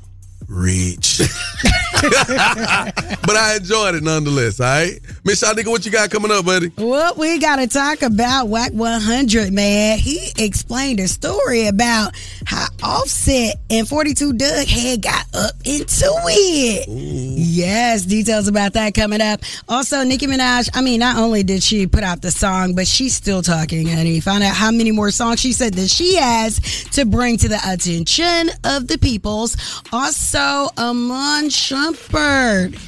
[0.52, 1.20] reach.
[2.02, 4.60] but I enjoyed it nonetheless.
[4.60, 6.68] All right, Miss Shyneka, what you got coming up, buddy?
[6.76, 9.98] What we got to talk about Wack 100, man.
[9.98, 12.14] He explained a story about
[12.46, 16.88] how Offset and 42 Dugg had got up into it.
[16.90, 19.42] Yes, details about that coming up.
[19.70, 23.16] Also, Nicki Minaj, I mean, not only did she put out the song, but she's
[23.16, 24.20] still talking, honey.
[24.20, 26.60] Find out how many more songs she said that she has
[26.92, 29.56] to bring to the attention of the peoples.
[29.94, 32.80] Also, Iman Shumpert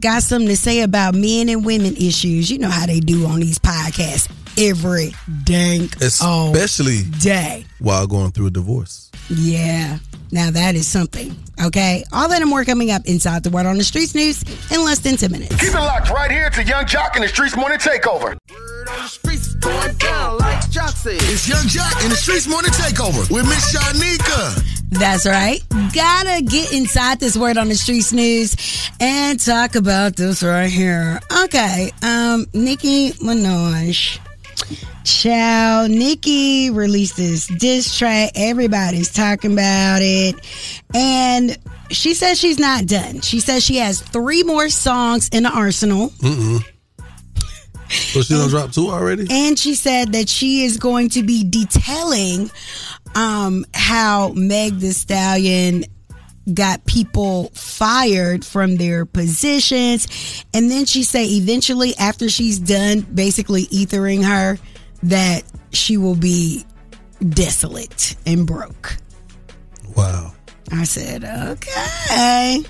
[0.00, 2.50] got something to say about men and women issues.
[2.50, 5.12] You know how they do on these podcasts every
[5.44, 7.64] dang Especially day.
[7.80, 9.10] while going through a divorce.
[9.28, 9.98] Yeah.
[10.30, 11.34] Now that is something.
[11.64, 12.04] Okay.
[12.12, 15.00] All that and more coming up inside the Word on the Streets news in less
[15.00, 15.56] than 10 minutes.
[15.56, 18.36] Keep it locked right here to Yung Joc in the Streetz Morning Takeover.
[19.60, 21.14] Going down like Joc said.
[21.16, 24.67] It's Yung Joc in the Streetz Morning Takeover with Miss Shyneka.
[24.90, 25.62] That's right.
[25.94, 28.56] Gotta get inside this word on the streets news
[29.00, 31.20] and talk about this right here.
[31.44, 31.90] Okay.
[32.02, 34.20] Um, Nicki Minaj.
[35.04, 38.32] Child, Nicki released this diss track.
[38.34, 40.34] Everybody's talking about it.
[40.94, 41.56] And
[41.90, 43.20] she says she's not done.
[43.20, 46.10] She says she has three more songs in the arsenal.
[46.18, 46.62] Mm-mm.
[47.88, 49.26] So she done dropped two already?
[49.30, 52.50] And she said that she is going to be detailing
[53.14, 55.84] um, how Meg the Stallion
[56.52, 60.44] got people fired from their positions.
[60.54, 64.58] And then she say eventually, after she's done basically ethering her,
[65.02, 65.42] that
[65.72, 66.64] she will be
[67.28, 68.96] desolate and broke.
[69.96, 70.32] Wow.
[70.72, 72.62] I said, okay.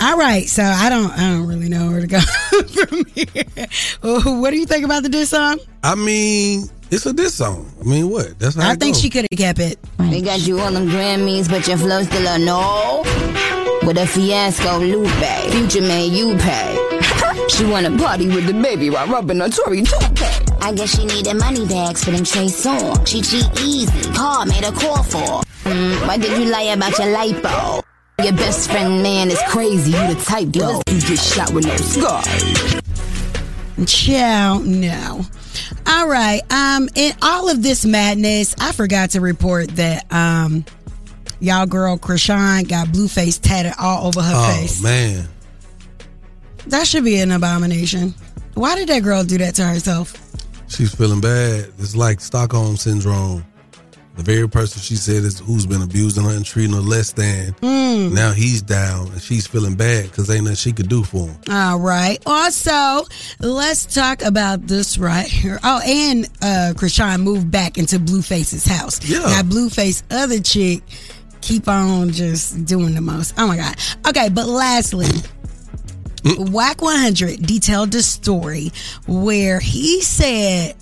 [0.00, 2.20] All right, so I don't, I don't really know where to go
[2.70, 3.66] from here.
[4.02, 5.58] What do you think about the diss song?
[5.82, 7.70] I mean, it's a diss song.
[7.80, 8.38] I mean, what?
[8.38, 9.02] That's how I it think goes.
[9.02, 9.78] she could have kept it.
[9.98, 13.02] They got you on them Grammys, but your flow still a no.
[13.86, 17.48] With a fiasco Lupe, future man you pay.
[17.48, 20.24] she wanna party with the baby while rubbing her Tory toupee.
[20.62, 23.06] I guess she needed money bags for them Trey Songz.
[23.06, 25.42] She cheat easy, Paul made a call for.
[25.64, 27.82] Mm, why did you lie about your lipo?
[28.22, 30.80] Your best friend man is crazy, you the type though.
[30.88, 32.80] You get shot with no scars.
[33.86, 35.24] Chow, no.
[35.86, 36.40] All right.
[36.52, 40.64] Um, in all of this madness, I forgot to report that um,
[41.40, 44.80] y'all girl Chrisean got Blueface tatted all over her oh face.
[44.80, 45.28] Oh man.
[46.68, 48.14] That should be an abomination.
[48.54, 50.16] Why did that girl do that to herself?
[50.68, 51.72] She's feeling bad.
[51.78, 53.44] It's like Stockholm syndrome.
[54.16, 57.52] The very person she said is who's been abusing her and treating her less than.
[57.54, 58.12] Mm.
[58.12, 61.36] Now he's down and she's feeling bad because ain't nothing she could do for him.
[61.50, 62.22] All right.
[62.24, 63.06] Also,
[63.40, 65.58] let's talk about this right here.
[65.64, 69.04] Oh, and uh Chrisean moved back into Blueface's house.
[69.08, 69.18] Yeah.
[69.18, 70.82] Now Blueface other chick
[71.40, 73.34] keep on just doing the most.
[73.36, 73.76] Oh my god.
[74.06, 75.08] Okay, but lastly,
[76.24, 78.72] Wack 100 detailed the story
[79.06, 80.74] where he said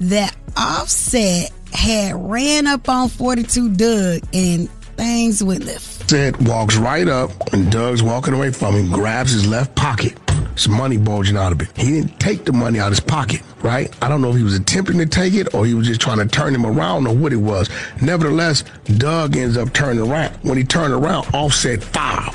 [0.00, 6.08] that Offset had ran up on 42 Dugg and things went left.
[6.08, 10.18] Said walks right up and Dugg's walking away from him, grabs his left pocket.
[10.56, 11.76] Some money bulging out of it.
[11.76, 13.92] He didn't take the money out of his pocket, right?
[14.00, 16.18] I don't know if he was attempting to take it or he was just trying
[16.18, 17.68] to turn him around or what it was.
[18.00, 20.32] Nevertheless, Dugg ends up turning around.
[20.42, 22.32] When he turned around, Offset five.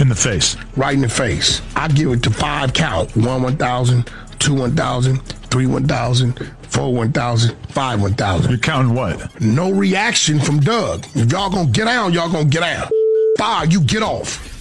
[0.00, 0.56] In the face.
[0.76, 1.62] Right in the face.
[1.76, 3.16] I give it to five count.
[3.16, 5.20] One one thousand, two one thousand,
[5.56, 6.38] three one thousand,
[6.68, 8.50] four one thousand, five one thousand.
[8.50, 9.40] You're counting what?
[9.40, 11.06] No reaction from Dugg.
[11.14, 12.86] If y'all gonna get down, y'all gonna get down.
[13.38, 14.52] Five, you get off.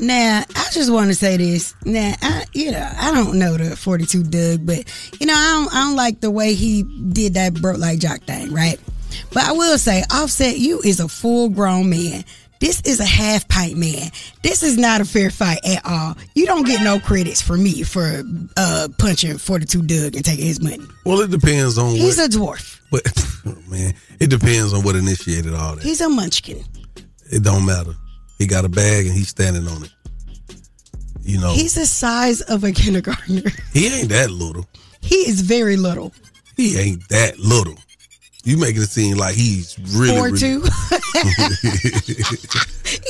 [0.00, 1.76] Now, I just want to say this.
[1.84, 5.72] Now, I, you know, I don't know the 42 Dugg, but you know, I don't,
[5.72, 8.80] I don't like the way he did that broke like jock thing, right?
[9.32, 12.24] But I will say, Offset, you is a full grown man.
[12.60, 14.10] This is a half pint man.
[14.42, 16.16] This is not a fair fight at all.
[16.34, 18.22] You don't get no credits for me for
[18.56, 20.84] uh, punching 42 Dugg and taking his money.
[21.04, 22.34] Well, it depends on He's what.
[22.34, 22.80] a dwarf.
[22.90, 25.82] But man, it depends on what initiated all that.
[25.84, 26.64] He's a munchkin.
[27.30, 27.92] It don't matter.
[28.38, 29.90] He got a bag and he's standing on it.
[31.22, 33.42] You know, He's the size of a kindergartner.
[33.72, 34.64] he ain't that little.
[35.00, 36.12] He is very little.
[36.56, 37.74] He ain't that little.
[38.46, 40.62] You making it seem like he's really, Four really two.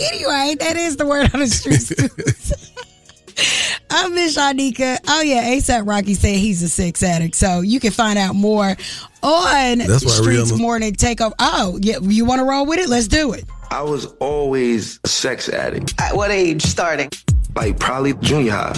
[0.00, 1.92] anyway, that is the word on the streets.
[3.90, 4.98] I'm Miss Shyneka.
[5.06, 7.34] Oh yeah, ASAP Rocky said he's a sex addict.
[7.34, 8.78] So you can find out more
[9.22, 11.34] on That's why Streetz Rihanna- Morning Takeover.
[11.38, 12.88] Oh, yeah, you want to roll with it?
[12.88, 13.44] Let's do it.
[13.70, 15.92] I was always a sex addict.
[16.00, 17.10] At what age starting?
[17.54, 18.72] Like probably junior high.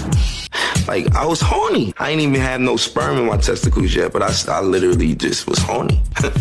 [0.88, 1.92] Like I was horny.
[1.98, 5.46] I ain't even have no sperm in my testicles yet, but I, I literally just
[5.46, 6.02] was horny.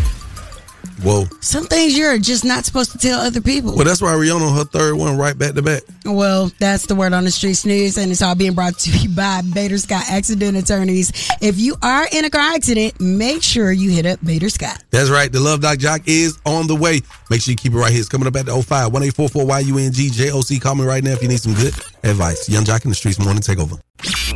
[1.02, 1.26] Whoa.
[1.40, 3.76] Some things you're just not supposed to tell other people.
[3.76, 5.82] Well, that's why Rihanna on her third one right back to back.
[6.04, 9.08] Well, that's the word on the streets news, and it's all being brought to you
[9.10, 11.12] by Bader Scott Accident Attorneys.
[11.40, 14.82] If you are in a car accident, make sure you hit up Bader Scott.
[14.90, 15.30] That's right.
[15.30, 17.02] The Love Doc Joc is on the way.
[17.30, 18.00] Make sure you keep it right here.
[18.00, 20.60] It's coming up at the 05 1844 YUNG JOC.
[20.60, 21.74] Call me right now if you need some good
[22.04, 22.48] advice.
[22.48, 23.80] Yung Joc in the Streetz Morning Takeover.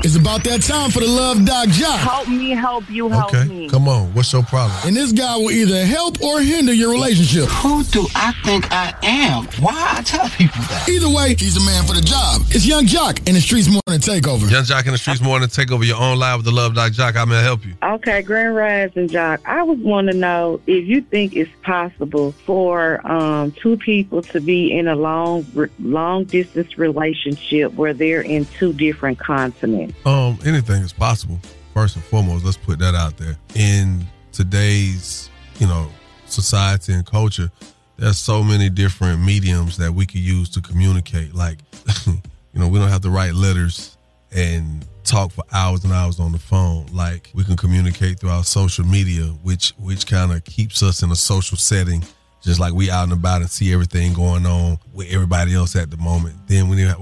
[0.04, 1.98] It's about that time for the Love Doc Joc.
[1.98, 3.68] Help me, help you, help me.
[3.68, 4.12] Come on.
[4.12, 4.76] What's your problem?
[4.84, 7.44] And this guy will either help or hinder your relationship.
[7.62, 9.44] Who do I think I am?
[9.62, 10.88] Why I tell people that?
[10.88, 12.42] Either way, he's the man for the job.
[12.48, 14.50] It's Yung Joc in the Streetz Morning Takeover.
[14.50, 15.86] Yung Joc in the Streetz Morning Takeover.
[15.86, 17.14] Your own live with the Love Doc Joc.
[17.14, 17.74] I'm going to help you?
[17.82, 22.32] Okay, Grand Rise and Jock, I was want to know if you think it's possible
[22.44, 25.46] for um, two people to be in a long,
[25.78, 29.94] long distance relationship where they're in two different continents.
[30.06, 31.38] Um, anything is possible.
[31.74, 33.36] First and foremost, let's put that out there.
[33.54, 35.88] In today's, you know,
[36.26, 37.50] society and culture,
[37.96, 41.34] there's so many different mediums that we could use to communicate.
[41.34, 41.58] Like,
[42.06, 42.20] you
[42.54, 43.96] know, we don't have to write letters
[44.34, 46.86] and talk for hours and hours on the phone.
[46.92, 51.10] Like, we can communicate through our social media, which which kind of keeps us in
[51.10, 52.02] a social setting.
[52.42, 55.90] Just like we out and about and see everything going on with everybody else at
[55.90, 56.34] the moment.
[56.48, 56.92] Then when a,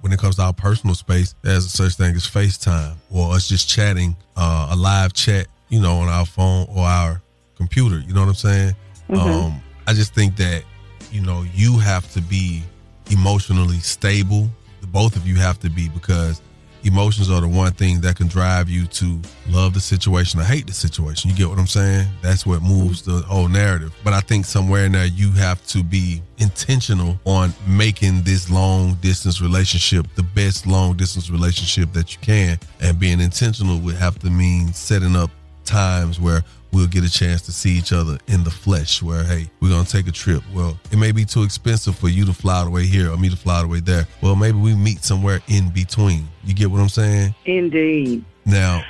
[0.00, 3.48] when it comes to our personal space, there's a such thing as FaceTime or us
[3.48, 7.20] just chatting, uh, a live chat, you know, on our phone or our
[7.56, 7.98] computer.
[7.98, 8.76] You know what I'm saying?
[9.10, 9.18] Mhm.
[9.46, 10.62] Um, I just think that
[11.10, 12.62] you know you have to be
[13.10, 14.48] emotionally stable.
[14.80, 16.40] The both of you have to be because
[16.84, 20.66] emotions are the one thing that can drive you to love the situation or hate
[20.66, 21.30] the situation.
[21.30, 22.08] You get what I'm saying?
[22.22, 23.94] That's what moves the whole narrative.
[24.04, 28.94] But I think somewhere in there you have to be intentional on making this long
[28.94, 32.58] distance relationship the best long distance relationship that you can.
[32.80, 35.30] And being intentional would have to mean setting up
[35.64, 36.42] times where
[36.74, 39.84] we'll get a chance to see each other in the flesh where hey we're gonna
[39.84, 40.42] take a trip.
[40.52, 43.16] Well it may be too expensive for you to fly all the way here or
[43.16, 44.06] me to fly all the way there.
[44.20, 46.28] Well maybe we meet somewhere in between.
[46.44, 47.34] You get what i'm saying?
[47.46, 48.24] Indeed.
[48.44, 48.82] now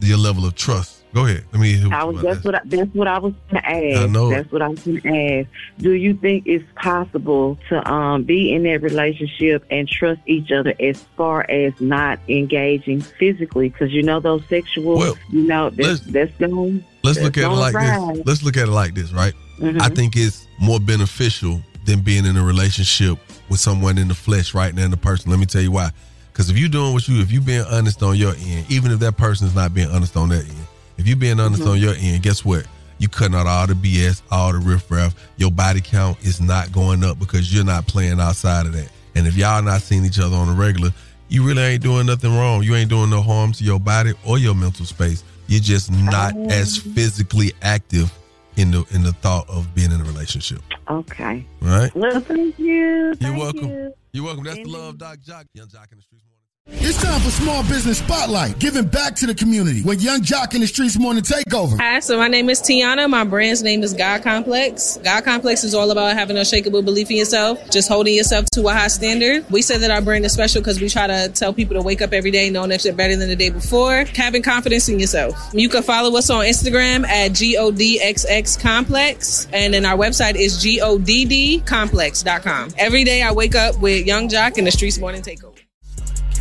[0.00, 2.94] your level of trust go ahead let me hear I was that's what I, that's
[2.94, 4.02] what I was going to ask.
[4.02, 4.30] I know.
[4.30, 5.48] That's what I was going to ask.
[5.78, 10.74] Do you think it's possible to um, be in that relationship and trust each other
[10.80, 13.68] as far as not engaging physically?
[13.70, 16.84] Because you know those sexual, you know that's that's going.
[17.02, 18.16] let's that's look at it like rise.
[18.16, 19.80] this let's look at it like this right Mhm.
[19.80, 24.54] i think it's more beneficial than being in a relationship with someone in the flesh
[24.54, 25.90] right now in the person let me tell you why
[26.32, 29.00] because if you're doing what you if you being honest on your end even if
[29.00, 30.66] that person is not being honest on their end
[30.98, 31.70] if you being honest Mhm.
[31.72, 32.66] on your end guess what
[32.98, 35.14] you cutting out all the BS, all the riffraff.
[35.36, 38.88] Your body count is not going up because you're not playing outside of that.
[39.14, 40.92] And if y'all not seeing each other on a regular,
[41.28, 42.64] you really ain't doing nothing wrong.
[42.64, 45.22] You ain't doing no harm to your body or your mental space.
[45.46, 48.12] You're just not as physically active
[48.56, 50.60] in the in the thought of being in a relationship.
[50.90, 51.46] Okay.
[51.60, 51.94] Right?
[51.94, 53.14] Well, thank you.
[53.20, 53.92] You're welcome.
[54.12, 54.42] You're welcome.
[54.42, 55.44] That's the love, Doc Joc.
[55.54, 56.22] Yung Joc in the Streetz.
[56.70, 60.60] It's time for Small Business Spotlight, giving back to the community with Yung Joc in
[60.60, 61.80] the Streetz Morning Takeover.
[61.80, 63.08] Hi, so my name is Tiana.
[63.08, 64.98] My brand's name is God Complex.
[65.02, 68.72] God Complex is all about having unshakable belief in yourself, just holding yourself to a
[68.74, 69.46] high standard.
[69.50, 72.02] We say that our brand is special because we try to tell people to wake
[72.02, 75.34] up every day knowing that they're better than the day before, having confidence in yourself.
[75.54, 82.68] You can follow us on Instagram at GODXX Complex, and then our website is GODDComplex.com.
[82.76, 85.47] Every day I wake up with Yung Joc in the Streetz Morning Takeover.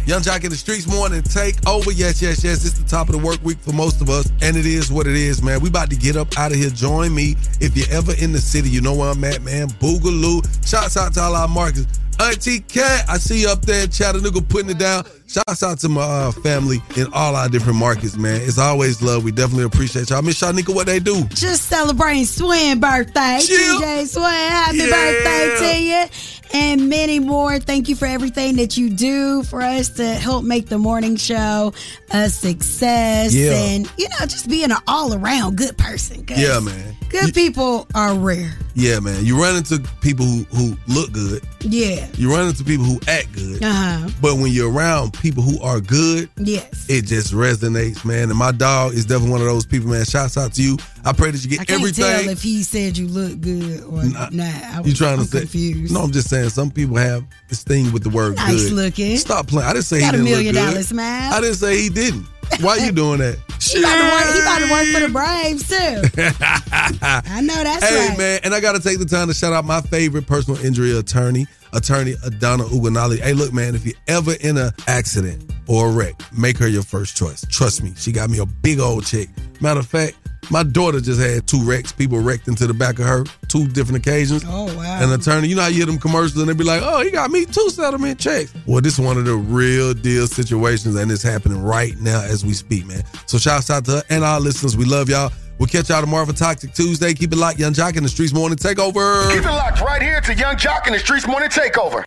[0.08, 1.92] Yung Joc in the Streetz morning take over.
[1.92, 2.66] Yes, yes, yes.
[2.66, 4.32] It's the top of the work week for most of us.
[4.42, 5.60] And it is what it is, man.
[5.60, 6.70] We about to get up out of here.
[6.70, 7.36] Join me.
[7.60, 9.68] If you're ever in the city, you know where I'm at, man.
[9.68, 10.42] Boogaloo.
[10.66, 12.00] Shouts out to all our markets.
[12.20, 15.04] Auntie Cat, I see you up there in Chattanooga putting it down.
[15.28, 18.42] Shouts out to my uh, family in all our different markets, man.
[18.42, 19.24] It's always love.
[19.24, 20.24] We definitely appreciate y'all.
[20.24, 21.26] Miss Shyneka, what they do?
[21.26, 23.40] Just celebrating Swin birthday.
[23.44, 23.82] Chill.
[23.82, 24.86] DJ Swin, happy Yeah.
[24.90, 26.06] birthday to you.
[26.54, 27.60] And many more.
[27.60, 31.74] Thank you for everything that you do for us to help make the morning show
[32.12, 33.34] a success.
[33.34, 33.52] Yeah.
[33.54, 36.26] And, you know, just being an all around good person.
[36.30, 36.96] Yeah, man.
[37.10, 38.54] Good people are rare.
[38.76, 39.26] Yeah, man.
[39.26, 41.42] You run into people who, who look good.
[41.62, 42.08] Yeah.
[42.16, 43.64] You run into people who act good.
[43.64, 44.10] Uh huh.
[44.22, 46.86] But when you're around people who are good, Yes.
[46.90, 48.30] it just resonates, man.
[48.30, 50.06] And my dog is definitely one of those people, man.
[50.06, 50.78] Shouts out to you.
[51.08, 52.04] I pray that you get everything.
[52.04, 52.24] I can't everything.
[52.26, 54.34] tell if he said you look good or not.
[54.34, 55.40] I you trying to I'm say?
[55.42, 55.94] confused.
[55.94, 56.50] No, I'm just saying.
[56.50, 58.74] Some people have this thing with the word Nice good.
[58.74, 59.18] looking.
[59.18, 59.68] Stop playing.
[59.70, 60.70] I didn't say Got a he didn't million look good.
[60.72, 61.34] dollar smile.
[61.34, 62.26] I didn't say he didn't.
[62.62, 63.38] Why you doing that?
[63.60, 66.22] He about, to work, he about to work for the Braves too.
[66.72, 68.18] I know that's hey right.
[68.18, 71.48] man, and I gotta take the time to shout out my favorite personal injury attorney,
[71.78, 73.20] attorney uh, Adana Uganali.
[73.20, 76.84] Hey, look, man, if you're ever in an accident or a wreck, make her your
[76.84, 77.46] first choice.
[77.50, 79.28] Trust me, she got me a big old check.
[79.62, 80.16] Matter of fact,
[80.50, 81.92] my daughter just had two wrecks.
[81.92, 84.44] People wrecked into the back of her, two different occasions.
[84.48, 85.04] Oh wow.
[85.04, 87.12] An attorney, you know how you hear them commercials and they be like, oh, he
[87.12, 88.54] got me two settlement checks.
[88.66, 92.46] Well, this is one of the real deal situations and it's happening right now as
[92.46, 93.04] we speak, man.
[93.26, 94.78] So shouts out to her and our listeners.
[94.78, 95.32] We love y'all.
[95.60, 97.14] We'll catch y'all tomorrow for Toxic Tuesday.
[97.14, 99.28] Keep it locked, Yung Joc in the Streetz Morning Takeover.
[99.34, 102.06] Keep it locked right here to Yung Joc in the Streetz Morning Takeover.